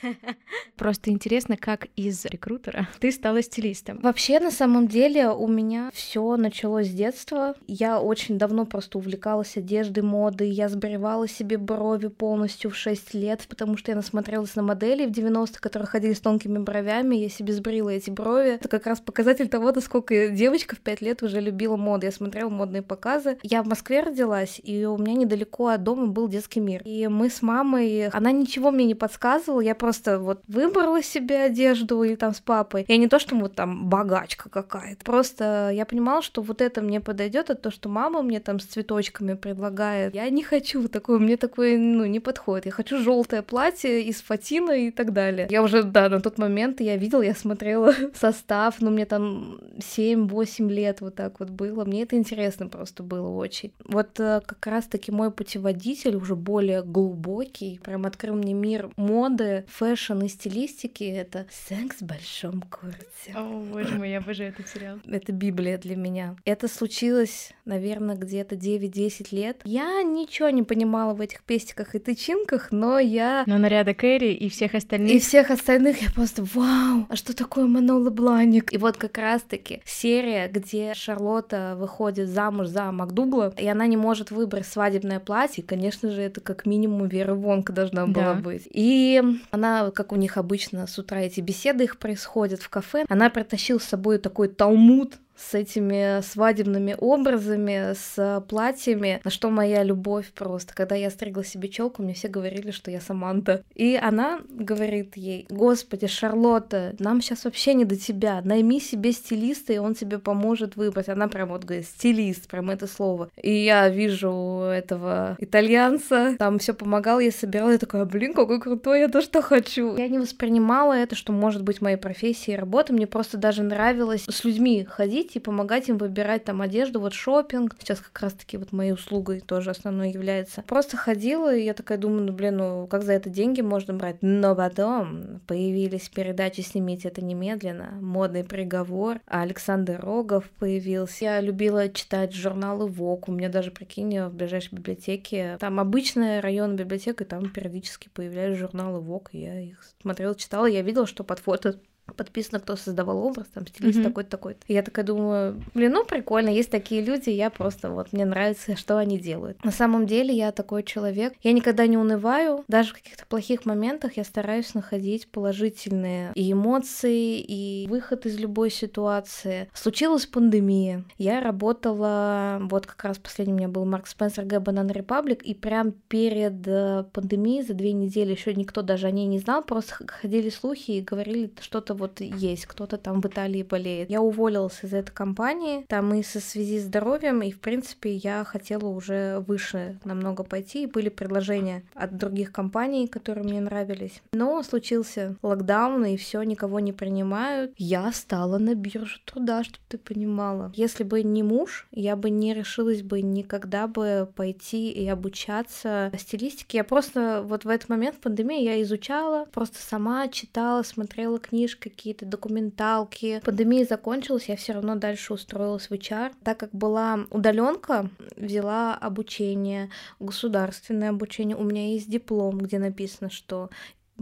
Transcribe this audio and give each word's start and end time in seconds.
Просто 0.86 1.10
интересно, 1.10 1.56
как 1.56 1.88
из 1.96 2.24
рекрутера 2.26 2.86
ты 3.00 3.10
стала 3.10 3.42
стилистом. 3.42 3.98
Вообще, 4.04 4.38
на 4.38 4.52
самом 4.52 4.86
деле, 4.86 5.30
у 5.30 5.48
меня 5.48 5.90
все 5.92 6.36
началось 6.36 6.86
с 6.86 6.92
детства. 6.92 7.56
Я 7.66 8.00
очень 8.00 8.38
давно 8.38 8.66
просто 8.66 8.98
увлекалась 8.98 9.56
одеждой, 9.56 10.04
модой. 10.04 10.48
Я 10.48 10.68
сбривала 10.68 11.26
себе 11.26 11.58
брови 11.58 12.06
полностью 12.06 12.70
в 12.70 12.76
6 12.76 13.14
лет, 13.14 13.46
потому 13.48 13.76
что 13.76 13.90
я 13.90 13.96
насмотрелась 13.96 14.54
на 14.54 14.62
модели 14.62 15.06
в 15.06 15.10
90-х, 15.10 15.58
которые 15.58 15.88
ходили 15.88 16.12
с 16.12 16.20
тонкими 16.20 16.58
бровями. 16.58 17.16
Я 17.16 17.30
себе 17.30 17.52
сбрила 17.52 17.88
эти 17.88 18.10
брови. 18.10 18.50
Это 18.50 18.68
как 18.68 18.86
раз 18.86 19.00
показатель 19.00 19.48
того, 19.48 19.72
насколько 19.72 20.28
девочка 20.28 20.76
в 20.76 20.78
5 20.78 21.00
лет 21.00 21.20
уже 21.24 21.40
любила 21.40 21.74
моду. 21.74 22.06
Я 22.06 22.12
смотрела 22.12 22.48
модные 22.48 22.82
показы. 22.82 23.38
Я 23.42 23.64
в 23.64 23.66
Москве 23.66 24.02
родилась, 24.02 24.60
и 24.62 24.84
у 24.84 24.96
меня 24.98 25.14
недалеко 25.14 25.66
от 25.66 25.82
дома 25.82 26.06
был 26.06 26.28
детский 26.28 26.60
мир. 26.60 26.82
И 26.84 27.08
мы 27.08 27.28
с 27.28 27.42
мамой... 27.42 28.06
Она 28.10 28.30
ничего 28.30 28.70
мне 28.70 28.84
не 28.84 28.94
подсказывала, 28.94 29.60
я 29.60 29.74
просто 29.74 30.20
вот 30.20 30.42
выбрала 30.46 30.75
себе 31.02 31.42
одежду 31.42 32.02
или 32.02 32.14
там 32.14 32.34
с 32.34 32.40
папой. 32.40 32.84
Я 32.88 32.96
не 32.96 33.08
то, 33.08 33.18
что 33.18 33.36
вот 33.36 33.54
там 33.54 33.86
богачка 33.88 34.48
какая-то. 34.48 35.04
Просто 35.04 35.70
я 35.72 35.86
понимала, 35.86 36.22
что 36.22 36.42
вот 36.42 36.60
это 36.60 36.82
мне 36.82 37.00
подойдет, 37.00 37.50
а 37.50 37.54
то, 37.54 37.70
что 37.70 37.88
мама 37.88 38.22
мне 38.22 38.40
там 38.40 38.60
с 38.60 38.64
цветочками 38.64 39.34
предлагает. 39.34 40.14
Я 40.14 40.28
не 40.30 40.42
хочу 40.42 40.88
такое, 40.88 41.18
мне 41.18 41.36
такое, 41.36 41.78
ну, 41.78 42.04
не 42.04 42.20
подходит. 42.20 42.66
Я 42.66 42.72
хочу 42.72 42.98
желтое 42.98 43.42
платье 43.42 44.02
из 44.02 44.20
фатина 44.20 44.72
и 44.72 44.90
так 44.90 45.12
далее. 45.12 45.46
Я 45.50 45.62
уже, 45.62 45.82
да, 45.82 46.08
на 46.08 46.20
тот 46.20 46.38
момент 46.38 46.80
я 46.80 46.96
видела, 46.96 47.22
я 47.22 47.34
смотрела 47.34 47.92
состав, 48.14 48.76
ну, 48.80 48.90
мне 48.90 49.06
там 49.06 49.58
7-8 49.78 50.68
лет 50.68 51.00
вот 51.00 51.14
так 51.14 51.40
вот 51.40 51.50
было. 51.50 51.84
Мне 51.84 52.02
это 52.02 52.16
интересно 52.16 52.68
просто 52.68 53.02
было 53.02 53.28
очень. 53.28 53.72
Вот 53.84 54.18
э, 54.20 54.40
как 54.44 54.66
раз-таки 54.66 55.12
мой 55.12 55.30
путеводитель 55.30 56.16
уже 56.16 56.36
более 56.36 56.82
глубокий, 56.82 57.80
прям 57.82 58.06
открыл 58.06 58.34
мне 58.34 58.54
мир 58.54 58.90
моды, 58.96 59.64
fashion 59.68 60.22
и 60.22 60.28
стилистики 60.28 60.65
стилистики 60.66 61.04
это 61.04 61.46
«Секс 61.50 61.96
в 62.00 62.02
большом 62.02 62.62
городе». 62.62 63.32
О, 63.34 63.62
боже 63.72 63.96
мой, 63.96 64.10
я 64.10 64.18
обожаю 64.18 64.50
этот 64.50 64.68
сериал. 64.68 64.98
Это 65.06 65.32
Библия 65.32 65.78
для 65.78 65.96
меня. 65.96 66.36
Это 66.44 66.68
случилось, 66.68 67.52
наверное, 67.64 68.16
где-то 68.16 68.54
9-10 68.56 69.28
лет. 69.30 69.60
Я 69.64 70.02
ничего 70.02 70.50
не 70.50 70.62
понимала 70.62 71.14
в 71.14 71.20
этих 71.20 71.42
пестиках 71.42 71.94
и 71.94 71.98
тычинках, 71.98 72.68
но 72.72 72.98
я... 72.98 73.44
Но 73.46 73.58
наряда 73.58 73.94
Кэрри 73.94 74.32
и 74.32 74.48
всех 74.48 74.74
остальных... 74.74 75.12
И 75.12 75.18
всех 75.18 75.50
остальных 75.50 76.02
я 76.02 76.10
просто, 76.10 76.42
вау, 76.42 77.06
а 77.08 77.16
что 77.16 77.34
такое 77.36 77.66
Манола 77.66 78.10
Бланик? 78.10 78.72
И 78.72 78.78
вот 78.78 78.96
как 78.96 79.18
раз-таки 79.18 79.82
серия, 79.84 80.48
где 80.48 80.94
Шарлотта 80.94 81.76
выходит 81.78 82.28
замуж 82.28 82.68
за 82.68 82.90
Макдугла, 82.92 83.54
и 83.56 83.66
она 83.66 83.86
не 83.86 83.96
может 83.96 84.30
выбрать 84.30 84.66
свадебное 84.66 85.20
платье, 85.20 85.62
конечно 85.62 86.10
же, 86.10 86.22
это 86.22 86.40
как 86.40 86.66
минимум 86.66 87.08
Вера 87.08 87.34
Вонка 87.34 87.72
должна 87.72 88.06
была 88.06 88.34
да. 88.34 88.40
быть. 88.40 88.68
И 88.70 89.22
она, 89.50 89.90
как 89.90 90.12
у 90.12 90.16
них 90.16 90.36
обычно 90.36 90.45
с 90.86 90.98
утра 90.98 91.20
эти 91.20 91.40
беседы 91.40 91.84
их 91.84 91.98
происходят 91.98 92.62
в 92.62 92.68
кафе, 92.68 93.04
она 93.08 93.30
притащила 93.30 93.78
с 93.78 93.84
собой 93.84 94.18
такой 94.18 94.48
талмуд 94.48 95.18
с 95.36 95.54
этими 95.54 96.20
свадебными 96.22 96.96
образами, 96.98 97.94
с 97.94 98.44
платьями, 98.48 99.20
на 99.24 99.30
что 99.30 99.50
моя 99.50 99.82
любовь 99.82 100.32
просто. 100.32 100.74
Когда 100.74 100.94
я 100.94 101.10
стригла 101.10 101.44
себе 101.44 101.68
челку, 101.68 102.02
мне 102.02 102.14
все 102.14 102.28
говорили, 102.28 102.70
что 102.70 102.90
я 102.90 103.00
Саманта. 103.00 103.62
И 103.74 103.98
она 104.00 104.40
говорит 104.48 105.16
ей, 105.16 105.46
господи, 105.50 106.06
Шарлотта, 106.06 106.94
нам 106.98 107.20
сейчас 107.20 107.44
вообще 107.44 107.74
не 107.74 107.84
до 107.84 107.96
тебя, 107.96 108.40
найми 108.44 108.80
себе 108.80 109.12
стилиста, 109.12 109.72
и 109.72 109.78
он 109.78 109.94
тебе 109.94 110.18
поможет 110.18 110.76
выбрать. 110.76 111.08
Она 111.08 111.28
прям 111.28 111.50
вот 111.50 111.64
говорит, 111.64 111.86
стилист, 111.86 112.48
прям 112.48 112.70
это 112.70 112.86
слово. 112.86 113.30
И 113.40 113.52
я 113.52 113.88
вижу 113.88 114.62
этого 114.72 115.36
итальянца, 115.38 116.34
там 116.38 116.58
все 116.58 116.74
помогал, 116.74 117.20
я 117.20 117.30
собирала, 117.30 117.70
я 117.70 117.78
такая, 117.78 118.04
блин, 118.04 118.34
какой 118.34 118.60
крутой, 118.60 119.00
я 119.00 119.08
тоже 119.08 119.26
что 119.26 119.42
хочу. 119.42 119.96
Я 119.96 120.08
не 120.08 120.18
воспринимала 120.18 120.92
это, 120.92 121.14
что 121.14 121.32
может 121.32 121.62
быть 121.62 121.80
моей 121.80 121.96
профессией 121.96 122.56
работы, 122.56 122.92
мне 122.92 123.06
просто 123.06 123.36
даже 123.36 123.62
нравилось 123.62 124.24
с 124.28 124.44
людьми 124.44 124.84
ходить 124.84 125.25
и 125.34 125.40
помогать 125.40 125.88
им 125.88 125.98
выбирать 125.98 126.44
там 126.44 126.62
одежду, 126.62 127.00
вот 127.00 127.14
шопинг. 127.14 127.74
Сейчас 127.80 128.00
как 128.00 128.20
раз-таки 128.20 128.56
вот 128.58 128.72
моей 128.72 128.92
услугой 128.92 129.40
тоже 129.40 129.70
основной 129.70 130.10
является. 130.10 130.62
Просто 130.62 130.96
ходила, 130.96 131.54
и 131.54 131.64
я 131.64 131.74
такая 131.74 131.98
думаю, 131.98 132.24
ну 132.24 132.32
блин, 132.32 132.58
ну 132.58 132.86
как 132.86 133.02
за 133.02 133.14
это 133.14 133.30
деньги 133.30 133.62
можно 133.62 133.94
брать? 133.94 134.18
Но 134.20 134.54
потом 134.54 135.40
появились 135.46 136.08
передачи 136.08 136.60
«Снимите 136.60 137.08
это 137.08 137.24
немедленно», 137.24 137.98
«Модный 138.00 138.44
приговор», 138.44 139.20
Александр 139.26 139.98
Рогов 140.00 140.44
появился. 140.58 141.24
Я 141.24 141.40
любила 141.40 141.88
читать 141.88 142.34
журналы 142.34 142.86
ВОК, 142.86 143.28
у 143.28 143.32
меня 143.32 143.48
даже, 143.48 143.70
прикинь, 143.70 144.20
в 144.20 144.34
ближайшей 144.34 144.74
библиотеке, 144.76 145.56
там 145.58 145.80
обычная 145.80 146.40
район 146.40 146.76
библиотека, 146.76 147.24
и 147.24 147.26
там 147.26 147.50
периодически 147.50 148.10
появлялись 148.12 148.58
журналы 148.58 149.00
ВОК, 149.00 149.30
я 149.32 149.60
их 149.60 149.82
смотрела, 150.02 150.34
читала, 150.34 150.66
я 150.66 150.82
видела, 150.82 151.06
что 151.06 151.24
под 151.24 151.38
фото 151.38 151.80
подписано, 152.14 152.60
кто 152.60 152.76
создавал 152.76 153.18
образ, 153.18 153.46
там 153.52 153.66
стилист 153.66 153.98
mm-hmm. 153.98 154.04
такой-то, 154.04 154.30
такой-то. 154.30 154.60
Я 154.68 154.82
такая 154.82 155.04
думаю, 155.04 155.62
блин, 155.74 155.92
ну 155.92 156.04
прикольно, 156.04 156.48
есть 156.48 156.70
такие 156.70 157.02
люди, 157.02 157.30
я 157.30 157.50
просто 157.50 157.90
вот, 157.90 158.12
мне 158.12 158.24
нравится, 158.24 158.76
что 158.76 158.98
они 158.98 159.18
делают. 159.18 159.62
На 159.64 159.72
самом 159.72 160.06
деле 160.06 160.34
я 160.34 160.52
такой 160.52 160.82
человек, 160.82 161.34
я 161.42 161.52
никогда 161.52 161.86
не 161.86 161.98
унываю, 161.98 162.64
даже 162.68 162.90
в 162.90 162.94
каких-то 162.94 163.26
плохих 163.26 163.64
моментах 163.64 164.16
я 164.16 164.24
стараюсь 164.24 164.74
находить 164.74 165.28
положительные 165.28 166.32
и 166.34 166.52
эмоции, 166.52 167.40
и 167.40 167.86
выход 167.88 168.26
из 168.26 168.38
любой 168.38 168.70
ситуации. 168.70 169.68
Случилась 169.74 170.26
пандемия, 170.26 171.04
я 171.18 171.40
работала, 171.40 172.58
вот 172.62 172.86
как 172.86 173.02
раз 173.04 173.18
последний 173.18 173.54
у 173.54 173.56
меня 173.56 173.68
был 173.68 173.84
Марк 173.84 174.06
Спенсер 174.06 174.44
Г. 174.44 174.60
Банан 174.60 174.88
Репаблик, 174.88 175.42
и 175.42 175.54
прям 175.54 175.92
перед 175.92 176.66
э, 176.66 177.04
пандемией 177.12 177.64
за 177.64 177.74
две 177.74 177.92
недели 177.92 178.32
еще 178.32 178.54
никто 178.54 178.82
даже 178.82 179.06
о 179.06 179.10
ней 179.10 179.26
не 179.26 179.38
знал, 179.38 179.62
просто 179.62 180.06
ходили 180.06 180.50
слухи 180.50 180.92
и 180.92 181.00
говорили 181.00 181.52
что-то 181.60 181.95
вот 181.96 182.20
есть, 182.20 182.66
кто-то 182.66 182.96
там 182.96 183.20
в 183.20 183.26
Италии 183.26 183.62
болеет. 183.62 184.10
Я 184.10 184.22
уволилась 184.22 184.78
из 184.82 184.94
этой 184.94 185.12
компании, 185.12 185.84
там 185.88 186.14
и 186.14 186.22
со 186.22 186.40
связи 186.40 186.78
с 186.78 186.84
здоровьем, 186.84 187.42
и 187.42 187.50
в 187.50 187.60
принципе 187.60 188.14
я 188.14 188.44
хотела 188.44 188.86
уже 188.86 189.40
выше 189.46 189.98
намного 190.04 190.44
пойти, 190.44 190.84
и 190.84 190.86
были 190.86 191.08
предложения 191.08 191.84
от 191.94 192.16
других 192.16 192.52
компаний, 192.52 193.08
которые 193.08 193.44
мне 193.44 193.60
нравились. 193.60 194.22
Но 194.32 194.62
случился 194.62 195.36
локдаун, 195.42 196.04
и 196.04 196.16
все 196.16 196.42
никого 196.42 196.80
не 196.80 196.92
принимают. 196.92 197.72
Я 197.76 198.12
стала 198.12 198.58
на 198.58 198.74
биржу 198.74 199.18
труда, 199.24 199.64
чтобы 199.64 199.84
ты 199.88 199.98
понимала. 199.98 200.72
Если 200.74 201.04
бы 201.04 201.22
не 201.22 201.42
муж, 201.42 201.86
я 201.90 202.16
бы 202.16 202.30
не 202.30 202.54
решилась 202.54 203.02
бы 203.02 203.22
никогда 203.22 203.86
бы 203.86 204.28
пойти 204.34 204.90
и 204.90 205.06
обучаться 205.08 206.12
стилистике. 206.18 206.78
Я 206.78 206.84
просто 206.84 207.42
вот 207.44 207.64
в 207.64 207.68
этот 207.68 207.88
момент 207.88 208.16
в 208.16 208.20
пандемии 208.20 208.62
я 208.62 208.82
изучала, 208.82 209.46
просто 209.52 209.78
сама 209.78 210.28
читала, 210.28 210.82
смотрела 210.82 211.38
книжки, 211.38 211.85
какие-то 211.90 212.26
документалки. 212.26 213.40
Пандемия 213.44 213.84
закончилась, 213.84 214.48
я 214.48 214.56
все 214.56 214.72
равно 214.72 214.96
дальше 214.96 215.32
устроилась 215.34 215.88
в 215.88 215.92
HR. 215.92 216.32
Так 216.42 216.58
как 216.58 216.70
была 216.72 217.20
удаленка, 217.30 218.10
взяла 218.36 218.94
обучение, 218.94 219.90
государственное 220.20 221.10
обучение. 221.10 221.56
У 221.56 221.64
меня 221.64 221.88
есть 221.88 222.10
диплом, 222.10 222.58
где 222.58 222.78
написано, 222.78 223.30
что 223.30 223.70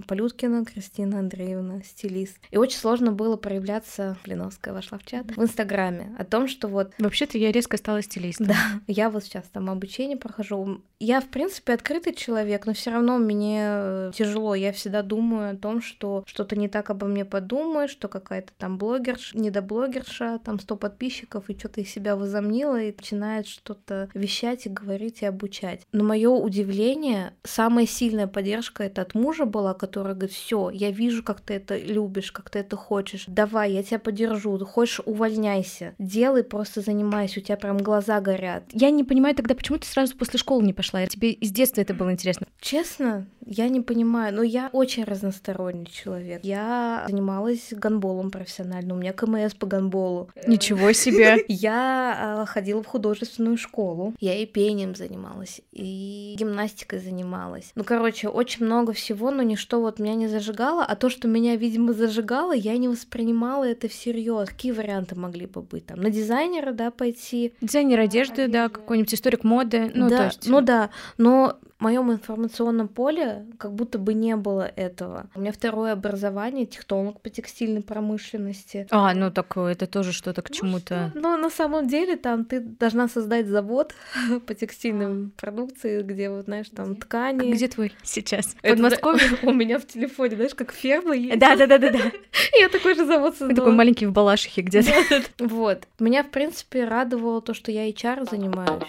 Полюткина 0.07 0.65
Кристина 0.65 1.21
Андреевна, 1.21 1.83
стилист. 1.83 2.39
И 2.51 2.57
очень 2.57 2.79
сложно 2.79 3.13
было 3.13 3.37
проявляться, 3.37 4.17
Блиновская 4.25 4.75
вошла 4.75 4.99
в 4.99 5.05
чат, 5.05 5.27
в 5.37 5.43
Инстаграме, 5.43 6.15
о 6.19 6.25
том, 6.25 6.49
что 6.49 6.69
вот... 6.69 6.93
Вообще-то 6.99 7.39
я 7.39 7.53
резко 7.53 7.77
стала 7.77 8.03
стилистом. 8.03 8.49
Да, 8.49 8.57
я 8.87 9.11
вот 9.11 9.25
сейчас 9.25 9.45
там 9.53 9.71
обучение 9.71 10.17
прохожу. 10.17 10.83
Я, 10.99 11.21
в 11.21 11.29
принципе, 11.29 11.75
открытый 11.75 12.15
человек, 12.15 12.67
но 12.67 12.73
все 12.73 12.91
равно 12.91 13.19
мне 13.19 14.11
тяжело. 14.15 14.55
Я 14.55 14.73
всегда 14.73 15.03
думаю 15.03 15.53
о 15.53 15.57
том, 15.57 15.83
что 15.83 16.25
что-то 16.27 16.57
не 16.57 16.69
так 16.69 16.91
обо 16.91 17.07
мне 17.07 17.25
подумаешь, 17.25 17.91
что 17.91 18.09
какая-то 18.09 18.53
там 18.57 18.79
блогерша, 18.79 19.37
недоблогерша, 19.39 20.41
там 20.45 20.59
100 20.59 20.77
подписчиков, 20.77 21.49
и 21.49 21.59
что-то 21.59 21.81
из 21.81 21.91
себя 21.91 22.17
возомнила, 22.17 22.81
и 22.81 22.95
начинает 22.95 23.47
что-то 23.47 24.09
вещать 24.15 24.67
и 24.67 24.71
говорить 24.71 25.23
и 25.23 25.27
обучать. 25.27 25.83
Но 25.93 26.05
мое 26.05 26.31
удивление, 26.31 27.35
самая 27.43 27.87
сильная 27.87 28.27
поддержка 28.27 28.83
это 28.85 29.03
от 29.03 29.15
мужа 29.15 29.45
была, 29.45 29.75
которая 29.85 30.15
говорит, 30.15 30.35
все, 30.35 30.71
я 30.71 30.91
вижу, 30.91 31.23
как 31.23 31.43
ты 31.43 31.55
это 31.55 31.77
любишь, 31.77 32.33
как 32.33 32.49
ты 32.49 32.61
это 32.61 32.75
хочешь, 32.75 33.25
давай, 33.27 33.73
я 33.73 33.83
тебя 33.83 33.99
поддержу, 33.99 34.59
хочешь, 34.65 35.03
увольняйся, 35.05 35.95
делай, 35.99 36.43
просто 36.43 36.81
занимайся, 36.81 37.41
у 37.41 37.43
тебя 37.43 37.57
прям 37.57 37.77
глаза 37.77 38.21
горят. 38.21 38.65
Я 38.73 38.91
не 38.91 39.05
понимаю 39.05 39.35
тогда, 39.35 39.55
почему 39.55 39.77
ты 39.79 39.87
сразу 39.87 40.17
после 40.17 40.39
школы 40.39 40.63
не 40.65 40.73
пошла? 40.73 41.07
Тебе 41.07 41.33
из 41.33 41.51
детства 41.51 41.83
это 41.83 41.93
было 41.93 42.13
интересно? 42.13 42.47
Честно, 42.61 43.27
я 43.45 43.69
не 43.69 43.83
понимаю, 43.83 44.35
но 44.35 44.43
я 44.43 44.71
очень 44.73 45.05
разносторонний 45.05 45.87
человек. 45.87 46.43
Я 46.43 47.05
занималась 47.09 47.69
гандболом 47.73 48.31
профессионально, 48.31 48.95
у 48.95 48.97
меня 48.97 49.13
КМС 49.13 49.55
по 49.55 49.67
гандболу. 49.67 50.31
Ничего 50.47 50.93
себе! 50.93 51.45
Я 51.49 52.39
а, 52.41 52.47
ходила 52.47 52.83
в 52.83 52.87
художественную 52.87 53.57
школу, 53.57 54.15
я 54.21 54.35
и 54.37 54.47
пением 54.47 54.95
занималась, 54.95 55.61
и 55.73 56.35
гимнастикой 56.39 57.01
занималась. 57.01 57.73
Ну, 57.75 57.85
короче, 57.85 58.29
очень 58.29 58.65
много 58.65 58.93
всего, 58.93 59.31
но 59.31 59.43
ничто 59.43 59.74
что 59.75 59.81
вот 59.81 59.99
меня 59.99 60.15
не 60.15 60.29
зажигало, 60.29 60.85
а 60.85 60.95
то, 60.95 61.11
что 61.11 61.27
меня, 61.27 61.57
видимо, 61.57 61.95
зажигало, 61.95 62.53
я 62.53 62.79
не 62.79 62.87
воспринимала 62.87 63.65
это 63.65 63.89
всерьез. 63.89 64.49
Какие 64.49 64.71
варианты 64.71 65.17
могли 65.17 65.47
бы 65.47 65.63
быть? 65.63 65.87
Там 65.87 66.01
на 66.01 66.11
дизайнера, 66.11 66.73
да, 66.73 66.93
пойти. 66.93 67.55
Дизайнер 67.61 67.99
одежды, 67.99 68.47
да, 68.47 68.69
какой-нибудь 68.69 69.13
историк 69.13 69.43
моды. 69.43 69.91
Ну, 69.93 70.09
да, 70.09 70.17
то 70.17 70.25
есть... 70.27 70.47
ну 70.47 70.61
да, 70.61 70.91
но 71.19 71.59
моем 71.85 72.11
информационном 72.11 72.89
поле 72.89 73.47
как 73.59 73.75
будто 73.75 73.99
бы 73.99 74.15
не 74.15 74.37
было 74.37 74.63
этого. 74.75 75.27
У 75.35 75.41
меня 75.41 75.53
второе 75.53 75.93
образование, 75.93 76.65
технолог 76.65 77.21
по 77.21 77.29
текстильной 77.29 77.83
промышленности. 77.83 78.87
А, 78.91 79.13
ну 79.15 79.31
так 79.31 79.57
это 79.57 79.87
тоже 79.87 80.13
что-то 80.13 80.41
к 80.41 80.49
ну, 80.49 80.57
чему-то. 80.57 81.11
Что? 81.11 81.21
Но 81.21 81.37
на 81.37 81.51
самом 81.51 81.87
деле 81.87 82.17
там 82.17 82.47
ты 82.47 82.61
должна 82.61 83.07
создать 83.09 83.47
завод 83.47 83.95
по 84.47 84.55
текстильной 84.55 85.31
продукции, 85.37 86.03
где 86.03 86.31
вот, 86.31 86.47
знаешь, 86.47 86.71
там 86.71 86.97
ткани. 86.97 87.51
А 87.51 87.55
где 87.55 87.69
твой 87.69 87.93
сейчас? 88.03 88.47
В 88.47 88.63
Подмосковье 88.63 89.29
у 89.43 89.53
меня 89.53 89.79
в 89.79 89.87
телефоне, 89.87 90.37
знаешь, 90.37 90.55
как 90.55 90.73
ферма 90.73 91.15
есть. 91.15 91.39
Да, 91.39 91.55
да, 91.55 91.67
да, 91.67 91.77
да, 91.77 91.91
да. 91.91 92.13
Я 92.59 92.71
такой 92.71 92.95
же 92.95 93.05
завод 93.05 93.37
создала. 93.37 93.57
Такой 93.57 93.73
маленький 93.73 94.07
в 94.07 94.13
Балашихе 94.13 94.63
где-то. 94.63 94.95
Вот. 95.39 95.87
Меня, 95.99 96.23
в 96.23 96.31
принципе, 96.31 96.85
радовало 96.85 97.43
то, 97.43 97.53
что 97.53 97.71
я 97.71 97.91
HR 97.91 98.31
занимаюсь. 98.31 98.85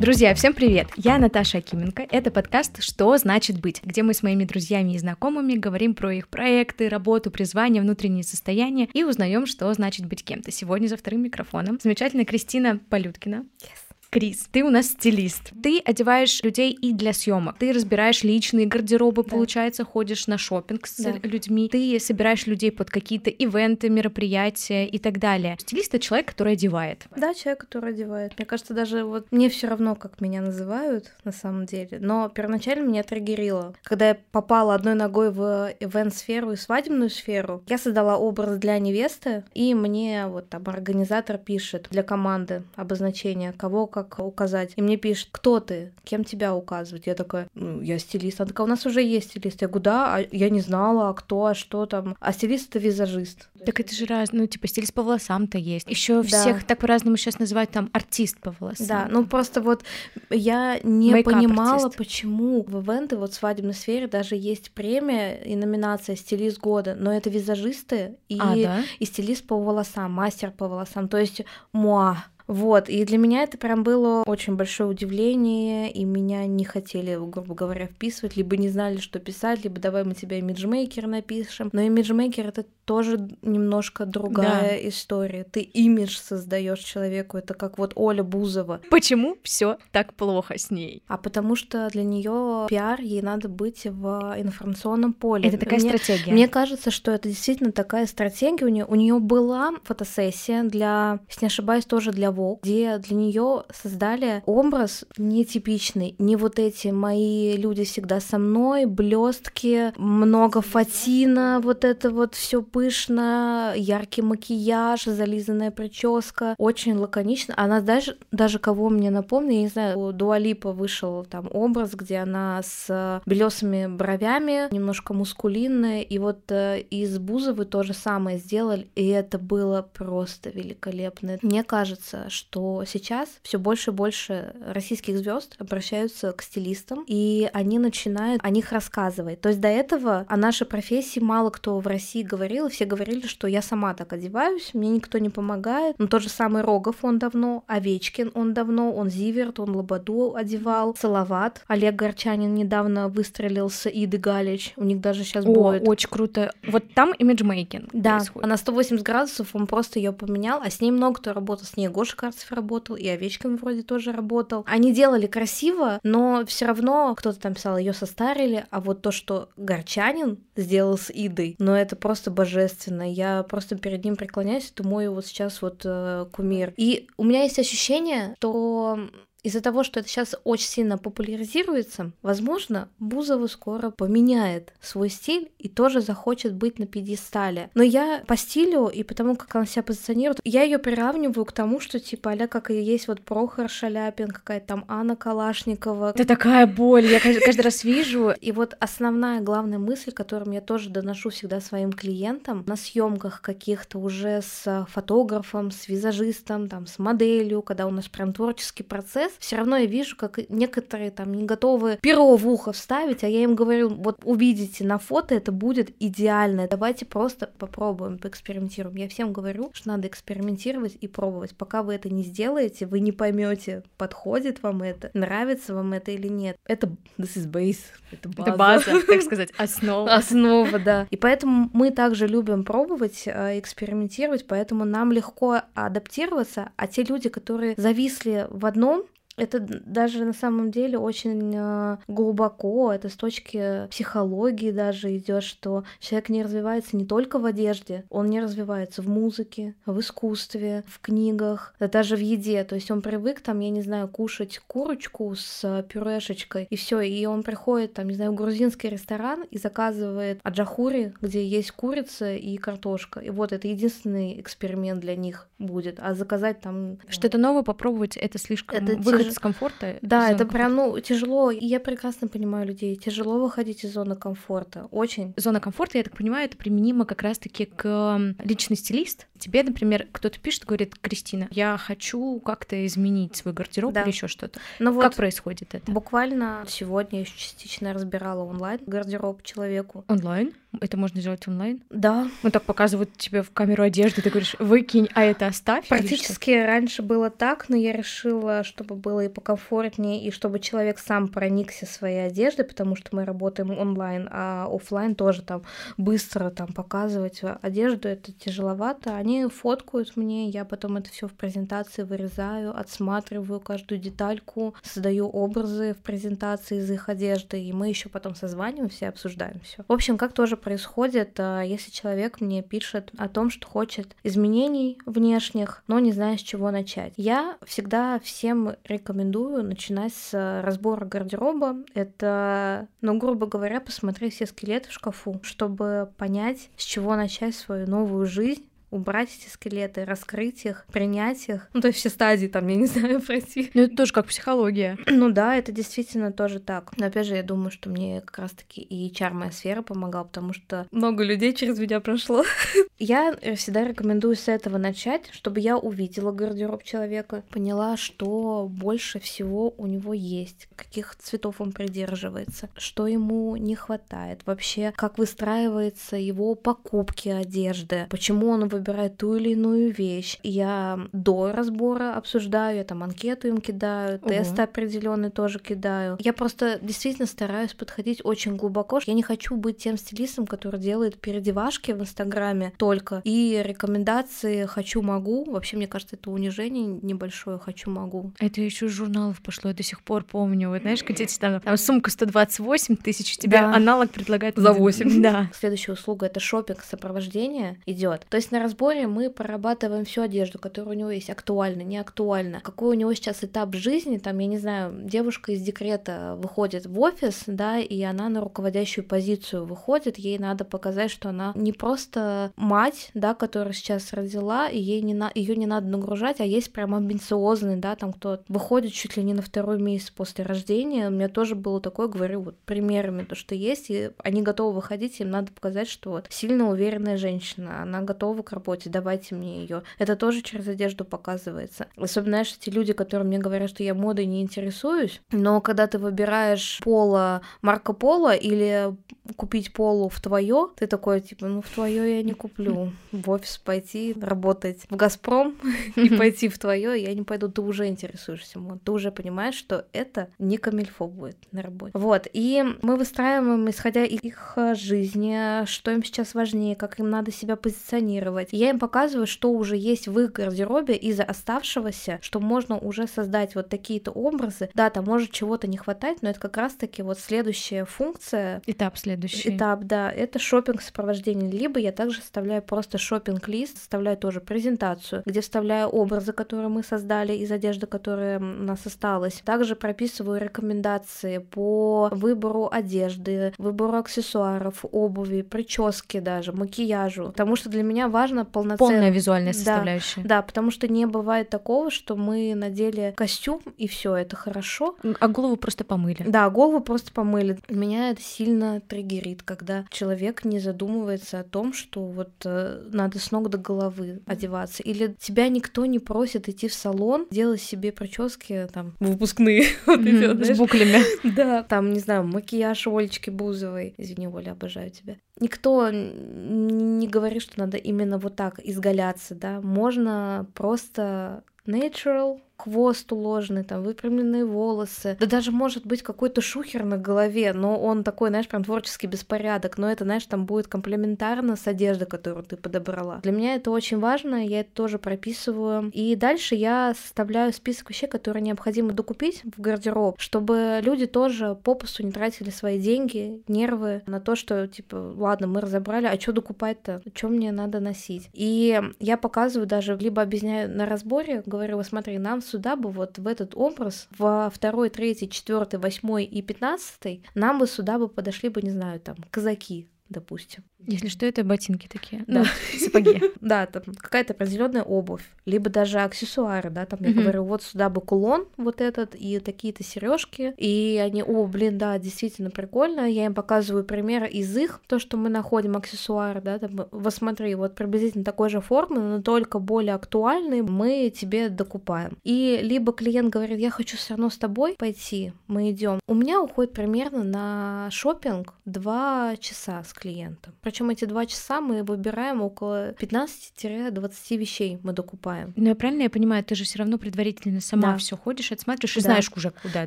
Друзья, 0.00 0.32
всем 0.32 0.54
привет! 0.54 0.86
Я 0.96 1.18
Наташа 1.18 1.58
Акименко. 1.58 2.06
Это 2.08 2.30
подкаст 2.30 2.80
«Что 2.80 3.18
значит 3.18 3.60
быть?», 3.60 3.80
где 3.82 4.04
мы 4.04 4.14
с 4.14 4.22
моими 4.22 4.44
друзьями 4.44 4.92
и 4.92 4.98
знакомыми 4.98 5.54
говорим 5.54 5.96
про 5.96 6.14
их 6.14 6.28
проекты, 6.28 6.88
работу, 6.88 7.32
призвание, 7.32 7.82
внутреннее 7.82 8.22
состояние 8.22 8.88
и 8.92 9.02
узнаем, 9.02 9.44
что 9.44 9.74
значит 9.74 10.06
быть 10.06 10.22
кем-то. 10.22 10.52
Сегодня 10.52 10.86
за 10.86 10.96
вторым 10.96 11.24
микрофоном 11.24 11.80
замечательная 11.82 12.24
Кристина 12.24 12.78
Полюткина. 12.90 13.44
Yes. 13.60 13.87
Крис, 14.10 14.48
ты 14.50 14.64
у 14.64 14.70
нас 14.70 14.86
стилист. 14.86 15.52
Ты 15.62 15.80
одеваешь 15.84 16.42
людей 16.42 16.72
и 16.72 16.94
для 16.94 17.12
съемок. 17.12 17.58
Ты 17.58 17.74
разбираешь 17.74 18.22
личные 18.22 18.64
гардеробы, 18.64 19.22
да. 19.22 19.30
получается, 19.30 19.84
ходишь 19.84 20.26
на 20.26 20.38
шопинг 20.38 20.86
с 20.86 20.96
да. 20.96 21.12
людьми. 21.22 21.68
Ты 21.68 22.00
собираешь 22.00 22.46
людей 22.46 22.72
под 22.72 22.90
какие-то 22.90 23.28
ивенты, 23.28 23.90
мероприятия 23.90 24.86
и 24.86 24.98
так 24.98 25.18
далее. 25.18 25.56
Стилист 25.60 25.94
это 25.94 25.98
человек, 25.98 26.28
который 26.28 26.54
одевает. 26.54 27.06
Да, 27.14 27.34
человек, 27.34 27.60
который 27.60 27.90
одевает. 27.90 28.32
Мне 28.38 28.46
кажется, 28.46 28.72
даже 28.72 29.04
вот 29.04 29.26
мне 29.30 29.50
все 29.50 29.66
равно, 29.66 29.94
как 29.94 30.22
меня 30.22 30.40
называют 30.40 31.12
на 31.24 31.32
самом 31.32 31.66
деле. 31.66 31.98
Но 32.00 32.30
первоначально 32.30 32.86
меня 32.86 33.02
триггерило. 33.02 33.74
Когда 33.82 34.08
я 34.08 34.18
попала 34.32 34.74
одной 34.74 34.94
ногой 34.94 35.30
в 35.30 35.74
ивент-сферу 35.80 36.52
и 36.52 36.56
свадебную 36.56 37.10
сферу, 37.10 37.62
я 37.66 37.76
создала 37.76 38.16
образ 38.16 38.56
для 38.56 38.78
невесты, 38.78 39.44
и 39.52 39.74
мне 39.74 40.28
вот 40.28 40.48
там 40.48 40.62
организатор 40.66 41.36
пишет 41.36 41.88
для 41.90 42.02
команды 42.02 42.62
обозначение, 42.74 43.52
кого 43.52 43.86
как 44.04 44.20
указать. 44.20 44.72
И 44.76 44.82
мне 44.82 44.96
пишет, 44.96 45.28
кто 45.30 45.60
ты, 45.60 45.92
кем 46.04 46.24
тебя 46.24 46.54
указывать. 46.54 47.06
Я 47.06 47.14
такая, 47.14 47.48
ну, 47.54 47.80
я 47.80 47.98
стилист. 47.98 48.40
Она 48.40 48.48
такая, 48.48 48.66
у 48.66 48.70
нас 48.70 48.86
уже 48.86 49.02
есть 49.02 49.30
стилист. 49.30 49.62
Я 49.62 49.68
говорю, 49.68 49.84
да, 49.84 50.16
а 50.16 50.26
я 50.30 50.50
не 50.50 50.60
знала, 50.60 51.10
а 51.10 51.14
кто, 51.14 51.46
а 51.46 51.54
что 51.54 51.86
там. 51.86 52.16
А 52.20 52.32
стилист 52.32 52.70
это 52.70 52.78
визажист. 52.78 53.48
Так 53.64 53.80
это 53.80 53.94
же 53.94 54.06
раз, 54.06 54.32
ну, 54.32 54.46
типа, 54.46 54.68
стилист 54.68 54.94
по 54.94 55.02
волосам-то 55.02 55.58
есть. 55.58 55.88
Еще 55.88 56.22
да. 56.22 56.28
всех 56.28 56.64
так 56.64 56.78
по-разному 56.78 57.16
сейчас 57.16 57.38
называют 57.38 57.70
там 57.70 57.90
артист 57.92 58.38
по 58.40 58.54
волосам. 58.58 58.86
Да, 58.86 59.08
ну 59.10 59.26
просто 59.26 59.60
вот 59.60 59.84
я 60.30 60.78
не 60.82 61.22
понимала, 61.22 61.90
почему 61.90 62.62
в 62.62 62.78
ивенты, 62.78 63.16
вот 63.16 63.32
в 63.32 63.34
свадебной 63.34 63.74
сфере 63.74 64.06
даже 64.06 64.36
есть 64.36 64.70
премия 64.72 65.36
и 65.42 65.56
номинация 65.56 66.16
стилист 66.16 66.58
года, 66.58 66.94
но 66.98 67.12
это 67.12 67.30
визажисты 67.30 68.16
и, 68.28 68.38
а, 68.40 68.54
да? 68.54 68.84
и 68.98 69.04
стилист 69.04 69.46
по 69.46 69.58
волосам, 69.58 70.12
мастер 70.12 70.50
по 70.50 70.68
волосам. 70.68 71.08
То 71.08 71.18
есть 71.18 71.42
муа 71.72 72.24
вот, 72.48 72.88
и 72.88 73.04
для 73.04 73.18
меня 73.18 73.42
это 73.42 73.58
прям 73.58 73.82
было 73.82 74.22
очень 74.22 74.56
большое 74.56 74.88
удивление, 74.88 75.92
и 75.92 76.04
меня 76.04 76.46
не 76.46 76.64
хотели, 76.64 77.14
грубо 77.14 77.54
говоря, 77.54 77.86
вписывать, 77.86 78.36
либо 78.36 78.56
не 78.56 78.70
знали, 78.70 78.96
что 78.96 79.18
писать, 79.18 79.64
либо 79.64 79.78
давай 79.78 80.04
мы 80.04 80.14
тебя 80.14 80.38
имиджмейкер 80.38 81.06
напишем. 81.06 81.68
Но 81.74 81.82
имиджмейкер— 81.82 82.46
это 82.48 82.64
тоже 82.88 83.28
немножко 83.42 84.06
другая 84.06 84.80
да. 84.80 84.88
история. 84.88 85.44
Ты 85.44 85.60
имидж 85.60 86.16
создаешь 86.16 86.78
человеку, 86.78 87.36
это 87.36 87.52
как 87.52 87.76
вот 87.76 87.92
Оля 87.96 88.22
Бузова. 88.22 88.80
Почему 88.88 89.36
все 89.42 89.76
так 89.92 90.14
плохо 90.14 90.56
с 90.56 90.70
ней? 90.70 91.02
А 91.06 91.18
потому 91.18 91.54
что 91.54 91.90
для 91.90 92.02
нее 92.02 92.66
пиар, 92.70 92.98
ей 93.02 93.20
надо 93.20 93.50
быть 93.50 93.84
в 93.84 94.34
информационном 94.38 95.12
поле. 95.12 95.50
Это 95.50 95.58
такая 95.58 95.80
мне, 95.80 95.90
стратегия. 95.90 96.32
Мне 96.32 96.48
кажется, 96.48 96.90
что 96.90 97.12
это 97.12 97.28
действительно 97.28 97.72
такая 97.72 98.06
стратегия. 98.06 98.64
У 98.64 98.68
нее, 98.68 98.86
у 98.86 98.94
нее 98.94 99.18
была 99.18 99.72
фотосессия 99.84 100.62
для, 100.62 101.20
если 101.28 101.44
не 101.44 101.48
ошибаюсь, 101.48 101.84
тоже 101.84 102.10
для 102.10 102.32
Vogue, 102.38 102.58
где 102.62 102.98
для 102.98 103.16
нее 103.16 103.64
создали 103.72 104.42
образ 104.46 105.04
нетипичный. 105.16 106.14
Не 106.18 106.36
вот 106.36 106.58
эти 106.58 106.88
мои 106.88 107.56
люди 107.56 107.84
всегда 107.84 108.20
со 108.20 108.38
мной, 108.38 108.86
блестки, 108.86 109.92
много 109.98 110.60
фатина, 110.60 111.60
вот 111.62 111.84
это 111.84 112.10
вот 112.10 112.34
все 112.34 112.62
пышно, 112.62 113.72
яркий 113.76 114.22
макияж, 114.22 115.04
зализанная 115.04 115.70
прическа, 115.70 116.54
очень 116.58 116.96
лаконично. 116.96 117.54
Она 117.56 117.80
даже, 117.80 118.16
даже 118.32 118.58
кого 118.58 118.88
мне 118.88 119.10
напомнит, 119.10 119.52
я 119.52 119.62
не 119.62 119.68
знаю, 119.68 119.98
у 119.98 120.12
Дуалипа 120.12 120.72
вышел 120.72 121.24
там 121.24 121.48
образ, 121.50 121.94
где 121.94 122.18
она 122.18 122.60
с 122.62 123.22
белесыми 123.26 123.86
бровями, 123.86 124.72
немножко 124.72 125.14
мускулинная, 125.14 126.02
и 126.02 126.18
вот 126.18 126.50
э, 126.50 126.80
из 126.90 127.18
Бузовой 127.18 127.66
то 127.66 127.82
же 127.82 127.94
самое 127.94 128.38
сделали, 128.38 128.88
и 128.94 129.08
это 129.08 129.38
было 129.38 129.82
просто 129.82 130.50
великолепно. 130.50 131.38
Мне 131.42 131.64
кажется, 131.64 132.27
что 132.30 132.84
сейчас 132.86 133.28
все 133.42 133.58
больше 133.58 133.90
и 133.90 133.94
больше 133.94 134.54
российских 134.64 135.18
звезд 135.18 135.54
обращаются 135.58 136.32
к 136.32 136.42
стилистам, 136.42 137.04
и 137.06 137.48
они 137.52 137.78
начинают 137.78 138.42
о 138.44 138.50
них 138.50 138.72
рассказывать. 138.72 139.40
То 139.40 139.48
есть 139.48 139.60
до 139.60 139.68
этого 139.68 140.26
о 140.28 140.36
нашей 140.36 140.66
профессии 140.66 141.20
мало 141.20 141.50
кто 141.50 141.78
в 141.80 141.86
России 141.86 142.22
говорил, 142.22 142.68
все 142.68 142.84
говорили, 142.84 143.26
что 143.26 143.46
я 143.46 143.62
сама 143.62 143.94
так 143.94 144.12
одеваюсь, 144.12 144.70
мне 144.74 144.90
никто 144.90 145.18
не 145.18 145.30
помогает. 145.30 145.96
Но 145.98 146.06
тот 146.06 146.22
же 146.22 146.28
самый 146.28 146.62
Рогов, 146.62 146.96
он 147.02 147.18
давно, 147.18 147.64
Овечкин, 147.66 148.32
он 148.34 148.54
давно, 148.54 148.92
он 148.92 149.08
Зиверт, 149.10 149.60
он 149.60 149.74
Лободу 149.76 150.34
одевал, 150.34 150.94
Салават. 150.98 151.62
Олег 151.68 151.94
Горчанин 151.94 152.54
недавно 152.54 153.08
выстрелился, 153.08 153.88
Иды 153.88 154.18
Галич, 154.18 154.72
у 154.76 154.84
них 154.84 155.00
даже 155.00 155.24
сейчас 155.24 155.44
будет. 155.44 155.86
очень 155.86 156.08
круто. 156.10 156.52
Вот 156.66 156.84
там 156.94 157.12
имиджмейкинг 157.12 157.90
Да, 157.92 158.16
происходит. 158.16 158.44
а 158.44 158.48
на 158.48 158.56
180 158.56 159.02
градусов 159.04 159.54
он 159.54 159.66
просто 159.66 159.98
ее 159.98 160.12
поменял, 160.12 160.60
а 160.62 160.70
с 160.70 160.80
ней 160.80 160.90
много 160.90 161.20
кто 161.20 161.32
работал, 161.32 161.64
с 161.66 161.76
ней 161.76 161.88
Гоша 161.88 162.16
Карцев 162.18 162.50
работал, 162.52 162.96
и 162.96 163.06
Овечкин 163.06 163.56
вроде 163.56 163.82
тоже 163.82 164.12
работал. 164.12 164.64
Они 164.66 164.92
делали 164.92 165.26
красиво, 165.26 166.00
но 166.02 166.44
все 166.46 166.66
равно 166.66 167.14
кто-то 167.16 167.38
там 167.38 167.54
писал, 167.54 167.78
ее 167.78 167.92
состарили, 167.92 168.66
а 168.70 168.80
вот 168.80 169.02
то, 169.02 169.12
что 169.12 169.50
Горчанин 169.56 170.38
сделал 170.56 170.98
с 170.98 171.10
Идой, 171.10 171.54
но 171.58 171.76
это 171.76 171.96
просто 171.96 172.30
божественно. 172.30 173.10
Я 173.10 173.44
просто 173.44 173.76
перед 173.76 174.04
ним 174.04 174.16
преклоняюсь, 174.16 174.70
это 174.74 174.86
мой 174.86 175.08
вот 175.08 175.26
сейчас 175.26 175.62
вот 175.62 175.82
э, 175.84 176.26
кумир. 176.32 176.74
И 176.76 177.08
у 177.16 177.24
меня 177.24 177.44
есть 177.44 177.58
ощущение, 177.58 178.34
что 178.38 178.98
из-за 179.42 179.60
того, 179.60 179.84
что 179.84 180.00
это 180.00 180.08
сейчас 180.08 180.34
очень 180.44 180.66
сильно 180.66 180.98
популяризируется, 180.98 182.12
возможно, 182.22 182.88
Бузова 182.98 183.46
скоро 183.46 183.90
поменяет 183.90 184.72
свой 184.80 185.08
стиль 185.08 185.50
и 185.58 185.68
тоже 185.68 186.00
захочет 186.00 186.54
быть 186.54 186.78
на 186.78 186.86
пьедестале. 186.86 187.70
Но 187.74 187.82
я 187.82 188.22
по 188.26 188.36
стилю 188.36 188.88
и 188.88 189.02
потому, 189.02 189.36
как 189.36 189.54
она 189.54 189.66
себя 189.66 189.82
позиционирует, 189.82 190.40
я 190.44 190.62
ее 190.62 190.78
приравниваю 190.78 191.44
к 191.44 191.52
тому, 191.52 191.80
что 191.80 192.00
типа 192.00 192.32
а 192.32 192.46
как 192.46 192.70
и 192.70 192.80
есть 192.80 193.08
вот 193.08 193.22
Прохор 193.22 193.68
Шаляпин, 193.68 194.28
какая-то 194.28 194.66
там 194.66 194.84
Анна 194.88 195.16
Калашникова. 195.16 196.10
Это 196.10 196.24
такая 196.24 196.66
боль, 196.66 197.06
я 197.06 197.20
каждый 197.20 197.60
раз 197.60 197.84
вижу. 197.84 198.32
И 198.40 198.52
вот 198.52 198.76
основная 198.80 199.40
главная 199.40 199.78
мысль, 199.78 200.12
которую 200.12 200.52
я 200.52 200.60
тоже 200.60 200.90
доношу 200.90 201.30
всегда 201.30 201.60
своим 201.60 201.92
клиентам 201.92 202.64
на 202.66 202.76
съемках 202.76 203.40
каких-то 203.40 203.98
уже 203.98 204.42
с 204.42 204.86
фотографом, 204.90 205.70
с 205.70 205.88
визажистом, 205.88 206.68
там, 206.68 206.86
с 206.86 206.98
моделью, 206.98 207.62
когда 207.62 207.86
у 207.86 207.90
нас 207.90 208.08
прям 208.08 208.32
творческий 208.32 208.82
процесс, 208.82 209.27
процесс, 209.28 209.38
все 209.38 209.56
равно 209.56 209.76
я 209.76 209.86
вижу, 209.86 210.16
как 210.16 210.38
некоторые 210.48 211.10
там 211.10 211.32
не 211.32 211.44
готовы 211.44 211.98
перо 212.00 212.36
в 212.36 212.48
ухо 212.48 212.72
вставить, 212.72 213.24
а 213.24 213.28
я 213.28 213.42
им 213.42 213.54
говорю, 213.54 213.88
вот 213.88 214.18
увидите 214.24 214.84
на 214.84 214.98
фото, 214.98 215.34
это 215.34 215.52
будет 215.52 215.90
идеально, 216.00 216.68
давайте 216.68 217.04
просто 217.04 217.50
попробуем, 217.58 218.18
поэкспериментируем. 218.18 218.96
Я 218.96 219.08
всем 219.08 219.32
говорю, 219.32 219.70
что 219.74 219.88
надо 219.88 220.08
экспериментировать 220.08 220.96
и 221.00 221.08
пробовать. 221.08 221.56
Пока 221.56 221.82
вы 221.82 221.94
это 221.94 222.08
не 222.08 222.22
сделаете, 222.22 222.86
вы 222.86 223.00
не 223.00 223.12
поймете, 223.12 223.82
подходит 223.96 224.62
вам 224.62 224.82
это, 224.82 225.10
нравится 225.14 225.74
вам 225.74 225.92
это 225.92 226.10
или 226.10 226.28
нет. 226.28 226.56
Это 226.66 226.88
this 227.18 227.36
is 227.36 227.50
base, 227.50 227.78
это 228.10 228.28
база. 228.28 228.50
Это 228.50 228.58
база, 228.58 229.06
так 229.06 229.22
сказать, 229.22 229.50
основа. 229.56 230.14
Основа, 230.14 230.78
да. 230.78 231.06
И 231.10 231.16
поэтому 231.16 231.70
мы 231.72 231.90
также 231.90 232.26
любим 232.26 232.64
пробовать, 232.64 233.22
э, 233.26 233.58
экспериментировать, 233.58 234.46
поэтому 234.46 234.84
нам 234.84 235.12
легко 235.12 235.62
адаптироваться, 235.74 236.70
а 236.76 236.86
те 236.86 237.02
люди, 237.02 237.28
которые 237.28 237.74
зависли 237.76 238.46
в 238.50 238.66
одном, 238.66 239.04
Это 239.38 239.60
даже 239.60 240.24
на 240.24 240.32
самом 240.32 240.70
деле 240.70 240.98
очень 240.98 241.52
э, 241.54 241.98
глубоко, 242.08 242.92
это 242.92 243.08
с 243.08 243.14
точки 243.14 243.86
психологии 243.88 244.70
даже 244.70 245.16
идет, 245.16 245.42
что 245.42 245.84
человек 246.00 246.28
не 246.28 246.42
развивается 246.42 246.96
не 246.96 247.04
только 247.04 247.38
в 247.38 247.44
одежде, 247.44 248.04
он 248.10 248.26
не 248.26 248.40
развивается 248.40 249.02
в 249.02 249.08
музыке, 249.08 249.74
в 249.86 250.00
искусстве, 250.00 250.84
в 250.86 251.00
книгах, 251.00 251.74
даже 251.78 252.16
в 252.16 252.20
еде. 252.20 252.64
То 252.64 252.74
есть 252.74 252.90
он 252.90 253.02
привык 253.02 253.40
там, 253.40 253.60
я 253.60 253.70
не 253.70 253.82
знаю, 253.82 254.08
кушать 254.08 254.60
курочку 254.66 255.34
с 255.36 255.84
пюрешечкой, 255.88 256.66
и 256.70 256.76
все, 256.76 257.00
и 257.00 257.26
он 257.26 257.42
приходит 257.42 257.94
там, 257.94 258.08
не 258.08 258.14
знаю, 258.14 258.32
в 258.32 258.34
грузинский 258.34 258.88
ресторан 258.88 259.44
и 259.50 259.58
заказывает 259.58 260.40
аджахури, 260.42 261.14
где 261.20 261.46
есть 261.46 261.70
курица 261.72 262.34
и 262.34 262.56
картошка. 262.56 263.20
И 263.20 263.30
вот 263.30 263.52
это 263.52 263.68
единственный 263.68 264.40
эксперимент 264.40 265.00
для 265.00 265.16
них 265.16 265.48
будет. 265.58 265.98
А 266.00 266.14
заказать 266.14 266.60
там... 266.60 266.98
Что-то 267.08 267.38
новое 267.38 267.62
попробовать, 267.62 268.16
это 268.16 268.38
слишком 268.38 268.78
это 268.78 268.96
выход. 268.96 269.27
Из 269.30 269.38
комфорта. 269.38 269.98
Да, 270.02 270.30
это 270.30 270.46
прям, 270.46 270.74
ну, 270.74 271.00
тяжело. 271.00 271.50
И 271.50 271.64
я 271.64 271.80
прекрасно 271.80 272.28
понимаю 272.28 272.66
людей. 272.66 272.96
Тяжело 272.96 273.38
выходить 273.38 273.84
из 273.84 273.92
зоны 273.92 274.16
комфорта. 274.16 274.88
Очень. 274.90 275.34
Зона 275.36 275.60
комфорта, 275.60 275.98
я 275.98 276.04
так 276.04 276.16
понимаю, 276.16 276.46
это 276.46 276.56
применимо 276.56 277.04
как 277.04 277.22
раз-таки 277.22 277.66
к 277.66 278.34
личный 278.44 278.76
стилист. 278.76 279.26
Тебе, 279.38 279.62
например, 279.62 280.06
кто-то 280.10 280.38
пишет, 280.40 280.64
говорит, 280.64 280.96
Кристина, 281.00 281.48
я 281.50 281.76
хочу 281.76 282.40
как-то 282.40 282.86
изменить 282.86 283.36
свой 283.36 283.54
гардероб 283.54 283.92
да. 283.92 284.02
или 284.02 284.08
еще 284.08 284.28
что-то. 284.28 284.60
Ну 284.78 284.92
вот 284.92 285.02
как 285.02 285.14
происходит 285.14 285.74
это? 285.74 285.90
Буквально 285.90 286.64
сегодня 286.68 287.20
я 287.20 287.24
частично 287.24 287.92
разбирала 287.92 288.42
онлайн 288.42 288.80
гардероб 288.86 289.42
человеку. 289.42 290.04
Онлайн? 290.08 290.52
Это 290.80 290.96
можно 290.98 291.20
сделать 291.20 291.48
онлайн? 291.48 291.82
Да. 291.88 292.28
Ну 292.42 292.50
так 292.50 292.62
показывают 292.62 293.16
тебе 293.16 293.42
в 293.42 293.50
камеру 293.50 293.82
одежды, 293.82 294.20
ты 294.20 294.28
говоришь, 294.28 294.54
выкинь, 294.58 295.08
а 295.14 295.24
это 295.24 295.46
оставь. 295.46 295.88
Практически 295.88 296.50
раньше 296.50 297.02
было 297.02 297.30
так, 297.30 297.68
но 297.70 297.76
я 297.76 297.92
решила, 297.92 298.62
чтобы 298.64 298.94
было 298.94 299.24
и 299.24 299.28
покомфортнее, 299.28 300.22
и 300.22 300.30
чтобы 300.30 300.60
человек 300.60 300.98
сам 300.98 301.28
проникся 301.28 301.86
своей 301.86 302.26
одеждой, 302.26 302.66
потому 302.66 302.96
что 302.96 303.16
мы 303.16 303.24
работаем 303.24 303.70
онлайн, 303.70 304.28
а 304.30 304.68
офлайн 304.70 305.14
тоже 305.14 305.42
там 305.42 305.62
быстро 305.96 306.50
там 306.50 306.68
показывать 306.68 307.40
одежду, 307.62 308.08
это 308.08 308.30
тяжеловато. 308.32 309.16
Они 309.16 309.46
фоткают 309.46 310.16
мне, 310.16 310.50
я 310.50 310.66
потом 310.66 310.98
это 310.98 311.08
все 311.10 311.28
в 311.28 311.32
презентации 311.32 312.02
вырезаю, 312.02 312.78
отсматриваю 312.78 313.60
каждую 313.60 314.00
детальку, 314.00 314.74
создаю 314.82 315.28
образы 315.28 315.94
в 315.94 316.02
презентации 316.02 316.78
из 316.78 316.90
их 316.90 317.08
одежды, 317.08 317.62
и 317.62 317.72
мы 317.72 317.88
еще 317.88 318.10
потом 318.10 318.34
созваниваемся 318.34 319.06
и 319.06 319.08
обсуждаем 319.08 319.60
все. 319.60 319.82
В 319.88 319.92
общем, 319.92 320.18
как 320.18 320.34
тоже 320.34 320.57
происходит, 320.58 321.38
а, 321.38 321.62
если 321.62 321.90
человек 321.90 322.40
мне 322.40 322.62
пишет 322.62 323.10
о 323.16 323.28
том, 323.28 323.50
что 323.50 323.66
хочет 323.66 324.16
изменений 324.22 324.98
внешних, 325.06 325.82
но 325.86 325.98
не 325.98 326.12
знает, 326.12 326.40
с 326.40 326.42
чего 326.42 326.70
начать. 326.70 327.12
Я 327.16 327.56
всегда 327.64 328.18
всем 328.20 328.76
рекомендую 328.84 329.64
начинать 329.64 330.12
с 330.14 330.62
разбора 330.62 331.04
гардероба. 331.04 331.76
Это, 331.94 332.88
ну, 333.00 333.16
грубо 333.18 333.46
говоря, 333.46 333.80
посмотреть 333.80 334.34
все 334.34 334.46
скелеты 334.46 334.88
в 334.88 334.92
шкафу, 334.92 335.40
чтобы 335.42 336.10
понять, 336.16 336.70
с 336.76 336.84
чего 336.84 337.16
начать 337.16 337.54
свою 337.54 337.86
новую 337.88 338.26
жизнь 338.26 338.67
убрать 338.90 339.30
эти 339.38 339.50
скелеты, 339.50 340.04
раскрыть 340.04 340.64
их, 340.64 340.86
принять 340.92 341.48
их. 341.48 341.68
Ну, 341.72 341.80
то 341.80 341.88
есть 341.88 341.98
все 341.98 342.08
стадии 342.08 342.46
там, 342.46 342.66
я 342.68 342.76
не 342.76 342.86
знаю, 342.86 343.20
пройти. 343.20 343.70
Ну, 343.74 343.82
это 343.82 343.96
тоже 343.96 344.12
как 344.12 344.26
психология. 344.26 344.96
Ну 345.18 345.30
да, 345.30 345.56
это 345.56 345.72
действительно 345.72 346.32
тоже 346.32 346.60
так. 346.60 346.96
Но 346.96 347.06
опять 347.06 347.26
же, 347.26 347.34
я 347.34 347.42
думаю, 347.42 347.72
что 347.72 347.90
мне 347.90 348.20
как 348.20 348.38
раз-таки 348.38 348.80
и 348.80 349.12
HR 349.12 349.32
моя 349.32 349.50
сфера 349.50 349.82
помогала, 349.82 350.24
потому 350.24 350.52
что 350.52 350.86
много 350.92 351.24
людей 351.24 351.52
через 351.52 351.76
меня 351.78 352.00
прошло. 352.00 352.44
Я 352.98 353.36
всегда 353.56 353.84
рекомендую 353.84 354.34
с 354.34 354.48
этого 354.48 354.76
начать, 354.76 355.30
чтобы 355.32 355.60
я 355.60 355.78
увидела 355.78 356.32
гардероб 356.32 356.82
человека, 356.82 357.44
поняла, 357.50 357.96
что 357.96 358.68
больше 358.68 359.20
всего 359.20 359.72
у 359.76 359.86
него 359.86 360.12
есть, 360.14 360.68
каких 360.74 361.14
цветов 361.14 361.60
он 361.60 361.70
придерживается, 361.70 362.68
что 362.76 363.06
ему 363.06 363.54
не 363.56 363.76
хватает, 363.76 364.40
вообще, 364.46 364.92
как 364.96 365.16
выстраивается 365.16 366.16
его 366.16 366.56
покупки 366.56 367.28
одежды, 367.28 368.06
почему 368.10 368.48
он 368.48 368.64
выбирает 368.78 369.16
ту 369.16 369.36
или 369.36 369.50
иную 369.50 369.92
вещь. 369.92 370.38
Я 370.42 370.98
до 371.12 371.52
разбора 371.52 372.14
обсуждаю, 372.14 372.76
я 372.76 372.84
там 372.84 373.02
анкету 373.02 373.48
им 373.48 373.58
кидаю, 373.58 374.18
угу. 374.18 374.28
тесты 374.28 374.62
определенные 374.62 375.30
тоже 375.30 375.58
кидаю. 375.58 376.16
Я 376.20 376.32
просто 376.32 376.78
действительно 376.80 377.26
стараюсь 377.26 377.74
подходить 377.74 378.20
очень 378.24 378.56
глубоко. 378.56 379.00
Я 379.06 379.14
не 379.14 379.22
хочу 379.22 379.56
быть 379.56 379.78
тем 379.78 379.96
стилистом, 379.96 380.46
который 380.46 380.80
делает 380.80 381.20
переодевашки 381.20 381.92
в 381.92 382.00
Инстаграме 382.00 382.72
только 382.76 383.22
и 383.24 383.60
рекомендации 383.64 384.66
«хочу, 384.66 385.02
могу». 385.02 385.44
Вообще, 385.50 385.76
мне 385.76 385.86
кажется, 385.86 386.16
это 386.16 386.30
унижение 386.30 386.86
небольшое 386.86 387.58
«хочу, 387.58 387.90
могу». 387.90 388.32
Это 388.38 388.60
еще 388.60 388.86
из 388.86 388.92
журналов 388.92 389.40
пошло, 389.42 389.70
я 389.70 389.76
до 389.76 389.82
сих 389.82 390.02
пор 390.02 390.24
помню. 390.24 390.70
Вот 390.70 390.82
знаешь, 390.82 391.04
где 391.04 391.26
там, 391.40 391.60
там 391.60 391.76
сумка 391.76 392.10
128 392.10 392.96
тысяч, 392.96 393.36
тебе 393.38 393.58
да. 393.58 393.74
аналог 393.74 394.10
предлагают 394.10 394.56
за 394.56 394.72
8. 394.72 395.22
Да. 395.22 395.50
Следующая 395.54 395.92
услуга— 395.92 396.26
это 396.28 396.40
шопинг 396.40 396.82
сопровождение 396.82 397.80
идет. 397.86 398.26
То 398.28 398.36
есть 398.36 398.52
на 398.52 398.60
разборе 398.68 399.06
мы 399.06 399.30
прорабатываем 399.30 400.04
всю 400.04 400.22
одежду, 400.22 400.58
которая 400.58 400.94
у 400.94 400.98
него 400.98 401.10
есть, 401.10 401.30
актуальна, 401.30 401.82
не 401.82 401.96
актуальна, 401.96 402.60
какой 402.60 402.90
у 402.90 402.98
него 402.98 403.14
сейчас 403.14 403.42
этап 403.42 403.74
жизни, 403.74 404.18
там, 404.18 404.38
я 404.38 404.46
не 404.46 404.58
знаю, 404.58 404.92
девушка 405.04 405.52
из 405.52 405.62
декрета 405.62 406.36
выходит 406.38 406.86
в 406.86 407.00
офис, 407.00 407.44
да, 407.46 407.78
и 407.78 408.02
она 408.02 408.28
на 408.28 408.40
руководящую 408.40 409.06
позицию 409.06 409.64
выходит, 409.64 410.18
ей 410.18 410.38
надо 410.38 410.64
показать, 410.64 411.10
что 411.10 411.30
она 411.30 411.52
не 411.54 411.72
просто 411.72 412.52
мать, 412.56 413.10
да, 413.14 413.34
которая 413.34 413.72
сейчас 413.72 414.12
родила, 414.12 414.68
и 414.68 414.78
ей 414.78 415.00
не 415.00 415.14
на... 415.14 415.30
ее 415.34 415.56
не 415.56 415.66
надо 415.66 415.86
нагружать, 415.86 416.40
а 416.40 416.44
есть 416.44 416.72
прям 416.72 416.94
амбициозный, 416.94 417.76
да, 417.76 417.96
там 417.96 418.12
кто 418.12 418.40
выходит 418.48 418.92
чуть 418.92 419.16
ли 419.16 419.22
не 419.22 419.32
на 419.32 419.40
второй 419.42 419.80
месяц 419.80 420.10
после 420.10 420.44
рождения, 420.44 421.08
у 421.08 421.10
меня 421.10 421.28
тоже 421.28 421.54
было 421.54 421.80
такое, 421.80 422.08
говорю, 422.08 422.42
вот 422.42 422.58
примерами 422.66 423.24
то, 423.24 423.34
что 423.34 423.54
есть, 423.54 423.86
и 423.88 424.10
они 424.18 424.42
готовы 424.42 424.74
выходить, 424.74 425.20
им 425.20 425.30
надо 425.30 425.52
показать, 425.52 425.88
что 425.88 426.10
вот 426.10 426.26
сильно 426.28 426.68
уверенная 426.68 427.16
женщина, 427.16 427.82
она 427.82 428.02
готова 428.02 428.42
к 428.42 428.52
работе, 428.58 428.90
давайте 428.90 429.34
мне 429.34 429.62
ее. 429.62 429.82
Это 429.98 430.16
тоже 430.16 430.42
через 430.42 430.68
одежду 430.68 431.04
показывается. 431.04 431.86
Особенно, 431.96 432.30
знаешь, 432.30 432.56
эти 432.60 432.70
люди, 432.70 432.92
которые 432.92 433.26
мне 433.26 433.38
говорят, 433.38 433.70
что 433.70 433.82
я 433.82 433.94
модой 433.94 434.26
не 434.26 434.42
интересуюсь, 434.42 435.20
но 435.32 435.60
когда 435.60 435.86
ты 435.86 435.98
выбираешь 435.98 436.80
пола 436.82 437.42
Марко 437.62 437.92
Поло 437.92 438.34
или 438.34 438.94
купить 439.36 439.72
полу 439.72 440.08
в 440.08 440.20
твое, 440.20 440.68
ты 440.76 440.86
такой, 440.86 441.20
типа, 441.20 441.46
ну 441.46 441.62
в 441.62 441.68
твое 441.68 442.16
я 442.16 442.22
не 442.22 442.32
куплю. 442.32 442.92
В 443.12 443.30
офис 443.30 443.58
пойти, 443.58 444.14
работать 444.20 444.82
в 444.88 444.96
Газпром 444.96 445.56
и 445.96 446.08
пойти 446.10 446.48
в 446.48 446.58
твое, 446.58 447.02
я 447.02 447.14
не 447.14 447.22
пойду, 447.22 447.48
ты 447.48 447.60
уже 447.62 447.86
интересуешься 447.86 448.58
мод, 448.58 448.82
ты 448.82 448.92
уже 448.92 449.10
понимаешь, 449.12 449.54
что 449.54 449.86
это 449.92 450.28
не 450.38 450.56
камильфо 450.56 451.06
будет 451.06 451.36
на 451.52 451.62
работе. 451.62 451.92
Вот, 451.94 452.26
и 452.32 452.64
мы 452.82 452.96
выстраиваем, 452.96 453.68
исходя 453.68 454.04
из 454.04 454.22
их 454.22 454.56
жизни, 454.74 455.64
что 455.66 455.90
им 455.90 456.02
сейчас 456.04 456.34
важнее, 456.34 456.76
как 456.76 456.98
им 456.98 457.10
надо 457.10 457.32
себя 457.32 457.56
позиционировать, 457.56 458.47
делать. 458.50 458.62
Я 458.62 458.70
им 458.70 458.78
показываю, 458.78 459.26
что 459.26 459.50
уже 459.50 459.76
есть 459.76 460.08
в 460.08 460.18
их 460.18 460.32
гардеробе 460.32 460.94
из 460.94 461.20
оставшегося, 461.20 462.18
что 462.22 462.40
можно 462.40 462.78
уже 462.78 463.06
создать 463.06 463.54
вот 463.54 463.68
такие-то 463.68 464.10
образы. 464.10 464.70
Да, 464.74 464.90
там 464.90 465.04
может 465.04 465.30
чего-то 465.30 465.66
не 465.66 465.76
хватать, 465.76 466.22
но 466.22 466.30
это 466.30 466.40
как 466.40 466.56
раз-таки 466.56 467.02
вот 467.02 467.18
следующая 467.18 467.84
функция. 467.84 468.62
Этап 468.66 468.96
следующий. 468.98 469.56
Этап, 469.56 469.84
да, 469.84 470.10
это 470.10 470.38
шопинг 470.38 470.82
сопровождение. 470.82 471.50
Либо 471.50 471.78
я 471.80 471.92
также 471.92 472.20
вставляю 472.20 472.62
просто 472.62 472.98
шопинг 472.98 473.48
лист 473.48 473.78
вставляю 473.78 474.16
тоже 474.16 474.40
презентацию, 474.40 475.22
где 475.24 475.40
вставляю 475.40 475.88
образы, 475.88 476.32
которые 476.32 476.68
мы 476.68 476.82
создали 476.82 477.32
из 477.34 477.50
одежды, 477.50 477.86
которая 477.86 478.38
у 478.38 478.42
нас 478.42 478.86
осталась. 478.86 479.42
Также 479.44 479.76
прописываю 479.76 480.40
рекомендации 480.40 481.38
по 481.38 482.08
выбору 482.12 482.68
одежды, 482.70 483.52
выбору 483.58 483.98
аксессуаров, 483.98 484.84
обуви, 484.90 485.42
прически 485.42 486.20
даже, 486.20 486.52
макияжу. 486.52 487.26
Потому 487.26 487.56
что 487.56 487.68
для 487.68 487.82
меня 487.82 488.08
важно 488.08 488.37
нужно 488.38 488.44
полноценная... 488.44 488.78
Полная 488.78 489.10
визуальная 489.10 489.52
составляющая. 489.52 490.22
Да, 490.22 490.28
да, 490.28 490.42
потому 490.42 490.70
что 490.70 490.88
не 490.88 491.06
бывает 491.06 491.50
такого, 491.50 491.90
что 491.90 492.16
мы 492.16 492.54
надели 492.54 493.14
костюм, 493.16 493.60
и 493.76 493.88
все, 493.88 494.14
это 494.14 494.36
хорошо. 494.36 494.96
А 495.20 495.28
голову 495.28 495.56
просто 495.56 495.84
помыли. 495.84 496.24
Да, 496.26 496.48
голову 496.50 496.80
просто 496.80 497.12
помыли. 497.12 497.58
Меня 497.68 498.10
это 498.10 498.22
сильно 498.22 498.80
триггерит, 498.80 499.42
когда 499.42 499.84
человек 499.90 500.44
не 500.44 500.58
задумывается 500.58 501.40
о 501.40 501.44
том, 501.44 501.72
что 501.72 502.04
вот 502.04 502.30
э, 502.44 502.82
надо 502.92 503.18
с 503.18 503.30
ног 503.30 503.48
до 503.48 503.58
головы 503.58 504.20
одеваться. 504.26 504.82
Или 504.82 505.14
тебя 505.18 505.48
никто 505.48 505.86
не 505.86 505.98
просит 505.98 506.48
идти 506.48 506.68
в 506.68 506.74
салон, 506.74 507.26
делать 507.30 507.60
себе 507.60 507.92
прически 507.92 508.68
там 508.72 508.94
выпускные. 509.00 509.64
С 509.86 510.56
буклями. 510.56 510.98
Да, 511.38 511.62
там, 511.62 511.92
не 511.92 512.00
знаю, 512.00 512.24
макияж 512.24 512.86
Олечки 512.86 513.30
Бузовой. 513.30 513.94
Извини, 513.96 514.26
Оля, 514.28 514.52
обожаю 514.52 514.90
тебя 514.90 515.16
никто 515.40 515.90
не 515.90 517.08
говорит, 517.08 517.42
что 517.42 517.58
надо 517.58 517.76
именно 517.76 518.18
вот 518.18 518.36
так 518.36 518.60
изгаляться, 518.62 519.34
да, 519.34 519.60
можно 519.60 520.46
просто 520.54 521.42
natural, 521.66 522.40
хвост 522.58 523.10
уложенный, 523.12 523.62
там 523.64 523.82
выпрямленные 523.82 524.44
волосы, 524.44 525.16
да 525.20 525.26
даже 525.26 525.52
может 525.52 525.86
быть 525.86 526.02
какой-то 526.02 526.40
шухер 526.40 526.84
на 526.84 526.98
голове, 526.98 527.52
но 527.52 527.78
он 527.80 528.02
такой, 528.02 528.30
знаешь, 528.30 528.48
прям 528.48 528.64
творческий 528.64 529.06
беспорядок, 529.06 529.78
но 529.78 529.90
это, 529.90 530.04
знаешь, 530.04 530.26
там 530.26 530.44
будет 530.44 530.66
комплементарно 530.66 531.56
с 531.56 531.66
одеждой, 531.66 532.06
которую 532.06 532.44
ты 532.44 532.56
подобрала. 532.56 533.20
Для 533.22 533.32
меня 533.32 533.54
это 533.54 533.70
очень 533.70 533.98
важно, 533.98 534.44
я 534.44 534.60
это 534.60 534.70
тоже 534.72 534.98
прописываю. 534.98 535.90
И 535.94 536.16
дальше 536.16 536.56
я 536.56 536.94
составляю 537.00 537.52
список 537.52 537.90
вещей, 537.90 538.08
которые 538.08 538.42
необходимо 538.42 538.92
докупить 538.92 539.42
в 539.44 539.60
гардероб, 539.60 540.18
чтобы 540.18 540.80
люди 540.82 541.06
тоже 541.06 541.56
попусту 541.62 542.02
не 542.02 542.10
тратили 542.10 542.50
свои 542.50 542.80
деньги, 542.80 543.42
нервы 543.46 544.02
на 544.06 544.20
то, 544.20 544.34
что, 544.34 544.66
типа, 544.66 545.14
ладно, 545.16 545.46
мы 545.46 545.60
разобрали, 545.60 546.06
а 546.06 546.18
что 546.18 546.32
докупать-то? 546.32 547.02
Что 547.14 547.28
мне 547.28 547.52
надо 547.52 547.78
носить? 547.78 548.28
И 548.32 548.80
я 548.98 549.16
показываю 549.16 549.68
даже, 549.68 549.96
либо 549.96 550.22
объясняю 550.22 550.68
на 550.68 550.86
разборе, 550.86 551.42
говорю, 551.46 551.76
вот 551.76 551.86
смотри, 551.86 552.18
нам 552.18 552.42
сюда 552.48 552.76
бы 552.76 552.90
вот 552.90 553.18
в 553.18 553.26
этот 553.26 553.52
образ, 553.54 554.08
во 554.18 554.50
второй, 554.50 554.90
третий, 554.90 555.28
четвертый, 555.28 555.78
восьмой 555.78 556.24
и 556.24 556.42
пятнадцатый, 556.42 557.24
нам 557.34 557.58
бы 557.58 557.66
сюда 557.66 557.98
бы 557.98 558.08
подошли 558.08 558.48
бы, 558.48 558.62
не 558.62 558.70
знаю, 558.70 559.00
там, 559.00 559.16
казаки, 559.30 559.88
допустим. 560.08 560.64
Если 560.86 561.08
что, 561.08 561.26
это 561.26 561.44
ботинки 561.44 561.88
такие, 561.88 562.24
да, 562.26 562.44
сапоги. 562.78 563.22
Да, 563.40 563.66
там 563.66 563.82
какая-то 563.94 564.32
определенная 564.32 564.82
обувь, 564.82 565.22
либо 565.46 565.70
даже 565.70 566.00
аксессуары, 566.00 566.70
да, 566.70 566.86
там 566.86 567.00
я 567.02 567.12
говорю, 567.12 567.44
вот 567.44 567.62
сюда 567.62 567.88
бы 567.88 568.00
кулон 568.00 568.46
вот 568.56 568.80
этот 568.80 569.14
и 569.14 569.38
такие-то 569.38 569.82
сережки, 569.82 570.54
и 570.56 571.00
они, 571.02 571.22
о, 571.22 571.46
блин, 571.46 571.78
да, 571.78 571.98
действительно 571.98 572.50
прикольно, 572.50 573.10
я 573.10 573.26
им 573.26 573.34
показываю 573.34 573.84
пример 573.84 574.24
из 574.24 574.56
их, 574.56 574.80
то, 574.86 574.98
что 574.98 575.16
мы 575.16 575.28
находим 575.28 575.76
аксессуары, 575.76 576.40
да, 576.40 576.58
там, 576.58 576.86
вот 576.90 577.14
смотри, 577.14 577.54
вот 577.54 577.74
приблизительно 577.74 578.24
такой 578.24 578.50
же 578.50 578.60
формы, 578.60 579.00
но 579.00 579.22
только 579.22 579.58
более 579.58 579.94
актуальный, 579.94 580.62
мы 580.62 581.10
тебе 581.10 581.48
докупаем. 581.48 582.18
И 582.24 582.60
либо 582.62 582.92
клиент 582.92 583.30
говорит, 583.30 583.58
я 583.58 583.70
хочу 583.70 583.96
все 583.96 584.14
равно 584.14 584.30
с 584.30 584.38
тобой 584.38 584.74
пойти, 584.78 585.32
мы 585.46 585.70
идем. 585.70 586.00
У 586.06 586.14
меня 586.14 586.42
уходит 586.42 586.72
примерно 586.72 587.24
на 587.24 587.88
шопинг 587.90 588.54
два 588.64 589.34
часа 589.38 589.82
с 589.84 589.92
клиентом. 589.98 590.54
Причем 590.62 590.90
эти 590.90 591.04
два 591.04 591.26
часа 591.26 591.60
мы 591.60 591.82
выбираем 591.82 592.42
около 592.42 592.92
15-20 592.92 594.36
вещей 594.36 594.78
мы 594.82 594.92
докупаем. 594.92 595.52
Ну, 595.56 595.68
я 595.68 595.74
правильно 595.74 596.02
я 596.02 596.10
понимаю, 596.10 596.44
ты 596.44 596.54
же 596.54 596.64
все 596.64 596.78
равно 596.78 596.98
предварительно 596.98 597.60
сама 597.60 597.92
да. 597.92 597.98
все 597.98 598.16
ходишь, 598.16 598.52
отсматриваешь 598.52 598.96
и 598.96 599.00
да. 599.00 599.04
знаешь 599.04 599.30
уже 599.34 599.50
куда. 599.50 599.86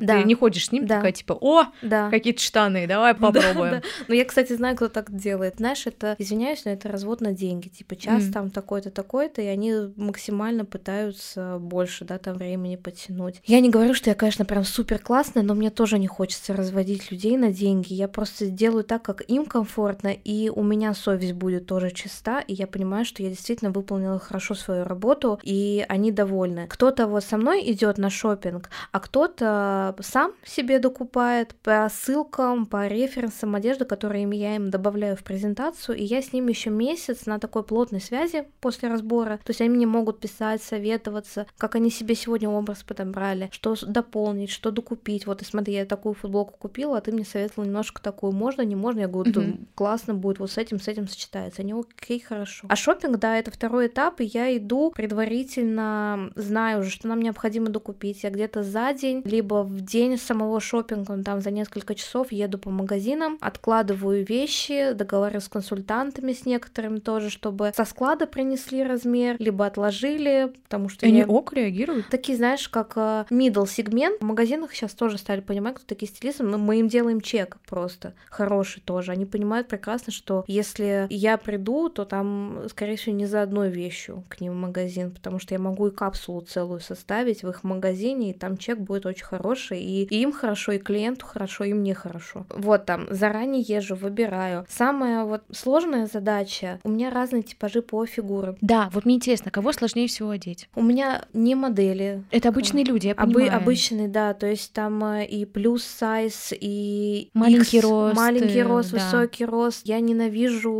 Да. 0.00 0.20
Ты 0.20 0.24
не 0.24 0.34
ходишь 0.34 0.66
с 0.66 0.72
ним, 0.72 0.86
да. 0.86 0.96
такая 0.96 1.12
типа, 1.12 1.36
о, 1.40 1.64
да. 1.82 2.10
какие-то 2.10 2.42
штаны, 2.42 2.86
давай 2.86 3.14
попробуем. 3.14 3.72
Да, 3.72 3.80
да. 3.80 3.82
Ну, 4.08 4.14
я, 4.14 4.24
кстати, 4.24 4.52
знаю, 4.52 4.76
кто 4.76 4.88
так 4.88 5.14
делает. 5.14 5.54
Знаешь, 5.56 5.86
это, 5.86 6.16
извиняюсь, 6.18 6.64
но 6.64 6.72
это 6.72 6.88
развод 6.88 7.20
на 7.20 7.32
деньги. 7.32 7.68
Типа 7.68 7.96
час 7.96 8.24
mm. 8.24 8.32
там 8.32 8.50
такой-то, 8.50 8.90
такой-то, 8.90 9.42
и 9.42 9.46
они 9.46 9.74
максимально 9.96 10.64
пытаются 10.64 11.58
больше, 11.58 12.04
да, 12.04 12.18
там 12.18 12.34
времени 12.34 12.76
подтянуть. 12.76 13.40
Я 13.44 13.60
не 13.60 13.70
говорю, 13.70 13.94
что 13.94 14.10
я, 14.10 14.14
конечно, 14.14 14.44
прям 14.44 14.64
супер 14.64 14.98
классная, 14.98 15.42
но 15.42 15.54
мне 15.54 15.70
тоже 15.70 15.98
не 15.98 16.06
хочется 16.06 16.54
разводить 16.54 17.10
людей 17.10 17.36
на 17.36 17.52
деньги. 17.52 17.94
Я 17.94 18.08
просто 18.08 18.46
делаю 18.46 18.84
так, 18.84 19.02
как 19.02 19.22
им 19.28 19.46
комфортно, 19.46 20.01
и 20.10 20.50
у 20.54 20.62
меня 20.62 20.94
совесть 20.94 21.32
будет 21.32 21.66
тоже 21.66 21.90
чиста, 21.90 22.40
и 22.40 22.54
я 22.54 22.66
понимаю, 22.66 23.04
что 23.04 23.22
я 23.22 23.28
действительно 23.28 23.70
выполнила 23.70 24.18
хорошо 24.18 24.54
свою 24.54 24.84
работу, 24.84 25.38
и 25.42 25.84
они 25.88 26.12
довольны. 26.12 26.66
Кто-то 26.68 27.06
вот 27.06 27.24
со 27.24 27.36
мной 27.36 27.70
идет 27.70 27.98
на 27.98 28.10
шопинг, 28.10 28.70
а 28.90 29.00
кто-то 29.00 29.94
сам 30.00 30.32
себе 30.44 30.78
докупает 30.78 31.54
по 31.62 31.88
ссылкам, 31.92 32.66
по 32.66 32.86
референсам 32.86 33.54
одежды, 33.54 33.84
которые 33.84 34.22
я 34.32 34.56
им 34.56 34.70
добавляю 34.70 35.16
в 35.16 35.22
презентацию, 35.22 35.96
и 35.96 36.04
я 36.04 36.22
с 36.22 36.32
ними 36.32 36.50
еще 36.50 36.70
месяц 36.70 37.26
на 37.26 37.38
такой 37.38 37.62
плотной 37.62 38.00
связи 38.00 38.46
после 38.60 38.88
разбора. 38.88 39.38
То 39.44 39.50
есть 39.50 39.60
они 39.60 39.70
мне 39.70 39.86
могут 39.86 40.20
писать, 40.20 40.62
советоваться, 40.62 41.46
как 41.58 41.74
они 41.74 41.90
себе 41.90 42.14
сегодня 42.14 42.48
образ 42.48 42.82
подобрали, 42.82 43.48
что 43.52 43.74
дополнить, 43.86 44.50
что 44.50 44.70
докупить. 44.70 45.26
Вот 45.26 45.42
и 45.42 45.44
смотри, 45.44 45.74
я 45.74 45.84
такую 45.84 46.14
футболку 46.14 46.54
купила, 46.58 46.98
а 46.98 47.00
ты 47.00 47.12
мне 47.12 47.24
советовал 47.24 47.64
немножко 47.66 48.02
такую. 48.02 48.32
Можно, 48.32 48.62
не 48.62 48.76
можно? 48.76 49.00
Я 49.00 49.08
говорю, 49.08 49.32
mm-hmm. 49.32 49.66
Классно 49.92 50.14
будет, 50.14 50.38
вот 50.38 50.50
с 50.50 50.56
этим, 50.56 50.80
с 50.80 50.88
этим 50.88 51.06
сочетается. 51.06 51.60
Они 51.60 51.74
окей, 51.74 52.18
хорошо. 52.18 52.66
А 52.66 52.76
шопинг, 52.76 53.18
да, 53.18 53.36
это 53.36 53.50
второй 53.50 53.88
этап, 53.88 54.22
и 54.22 54.24
я 54.24 54.56
иду 54.56 54.90
предварительно, 54.90 56.30
знаю 56.34 56.80
уже, 56.80 56.88
что 56.88 57.08
нам 57.08 57.20
необходимо 57.20 57.68
докупить. 57.68 58.22
Я 58.22 58.30
где-то 58.30 58.62
за 58.62 58.94
день, 58.94 59.20
либо 59.26 59.64
в 59.64 59.82
день 59.82 60.16
самого 60.16 60.60
шопинга, 60.60 61.22
там 61.22 61.42
за 61.42 61.50
несколько 61.50 61.94
часов 61.94 62.32
еду 62.32 62.58
по 62.58 62.70
магазинам, 62.70 63.36
откладываю 63.42 64.24
вещи, 64.24 64.92
договариваюсь 64.94 65.44
с 65.44 65.48
консультантами, 65.50 66.32
с 66.32 66.46
некоторыми 66.46 66.98
тоже, 67.00 67.28
чтобы 67.28 67.72
со 67.76 67.84
склада 67.84 68.26
принесли 68.26 68.82
размер, 68.82 69.36
либо 69.38 69.66
отложили, 69.66 70.54
потому 70.64 70.88
что 70.88 71.04
Они 71.04 71.18
я... 71.18 71.26
ок 71.26 71.52
реагируют? 71.52 72.08
Такие, 72.08 72.38
знаешь, 72.38 72.66
как 72.70 72.94
э, 72.96 73.26
middle 73.28 73.68
сегмент. 73.68 74.22
В 74.22 74.24
магазинах 74.24 74.72
сейчас 74.72 74.94
тоже 74.94 75.18
стали 75.18 75.42
понимать, 75.42 75.74
кто 75.74 75.84
такие 75.84 76.10
стилисты, 76.10 76.44
но 76.44 76.56
мы 76.56 76.80
им 76.80 76.88
делаем 76.88 77.20
чек 77.20 77.58
просто 77.66 78.14
хороший 78.30 78.80
тоже. 78.80 79.12
Они 79.12 79.26
понимают 79.26 79.68
прекрасно, 79.82 80.12
что 80.12 80.44
если 80.46 81.08
я 81.10 81.36
приду, 81.36 81.88
то 81.88 82.04
там, 82.04 82.62
скорее 82.70 82.94
всего, 82.94 83.16
не 83.16 83.26
за 83.26 83.42
одной 83.42 83.68
вещью 83.68 84.22
к 84.28 84.40
ним 84.40 84.52
в 84.52 84.56
магазин, 84.56 85.10
потому 85.10 85.40
что 85.40 85.54
я 85.54 85.58
могу 85.58 85.88
и 85.88 85.90
капсулу 85.90 86.40
целую 86.42 86.78
составить 86.78 87.42
в 87.42 87.48
их 87.48 87.64
магазине, 87.64 88.30
и 88.30 88.32
там 88.32 88.56
чек 88.56 88.78
будет 88.78 89.06
очень 89.06 89.24
хороший, 89.24 89.82
и, 89.82 90.04
им 90.04 90.32
хорошо, 90.32 90.70
и 90.70 90.78
клиенту 90.78 91.26
хорошо, 91.26 91.64
и 91.64 91.72
мне 91.72 91.94
хорошо. 91.94 92.46
Вот 92.50 92.86
там, 92.86 93.08
заранее 93.10 93.60
езжу, 93.62 93.96
выбираю. 93.96 94.64
Самая 94.68 95.24
вот 95.24 95.42
сложная 95.50 96.06
задача, 96.06 96.78
у 96.84 96.88
меня 96.88 97.10
разные 97.10 97.42
типажи 97.42 97.82
по 97.82 98.06
фигурам. 98.06 98.56
Да, 98.60 98.88
вот 98.92 99.04
мне 99.04 99.16
интересно, 99.16 99.50
кого 99.50 99.72
сложнее 99.72 100.06
всего 100.06 100.30
одеть? 100.30 100.68
У 100.76 100.82
меня 100.82 101.24
не 101.32 101.56
модели. 101.56 102.22
Это 102.30 102.50
обычные 102.50 102.84
люди, 102.84 103.08
я 103.08 103.16
понимаю. 103.16 103.48
Обы- 103.48 103.56
обычные, 103.56 104.06
да, 104.06 104.32
то 104.32 104.46
есть 104.46 104.72
там 104.72 105.02
э, 105.02 105.26
и 105.26 105.44
плюс 105.44 105.82
сайз, 105.82 106.52
и 106.52 107.30
маленький 107.34 107.78
X, 107.78 107.84
рост, 107.84 108.16
маленький 108.16 108.62
рост, 108.62 108.92
да. 108.92 108.98
высокий 108.98 109.44
рост. 109.44 109.71
Я 109.84 110.00
ненавижу 110.00 110.72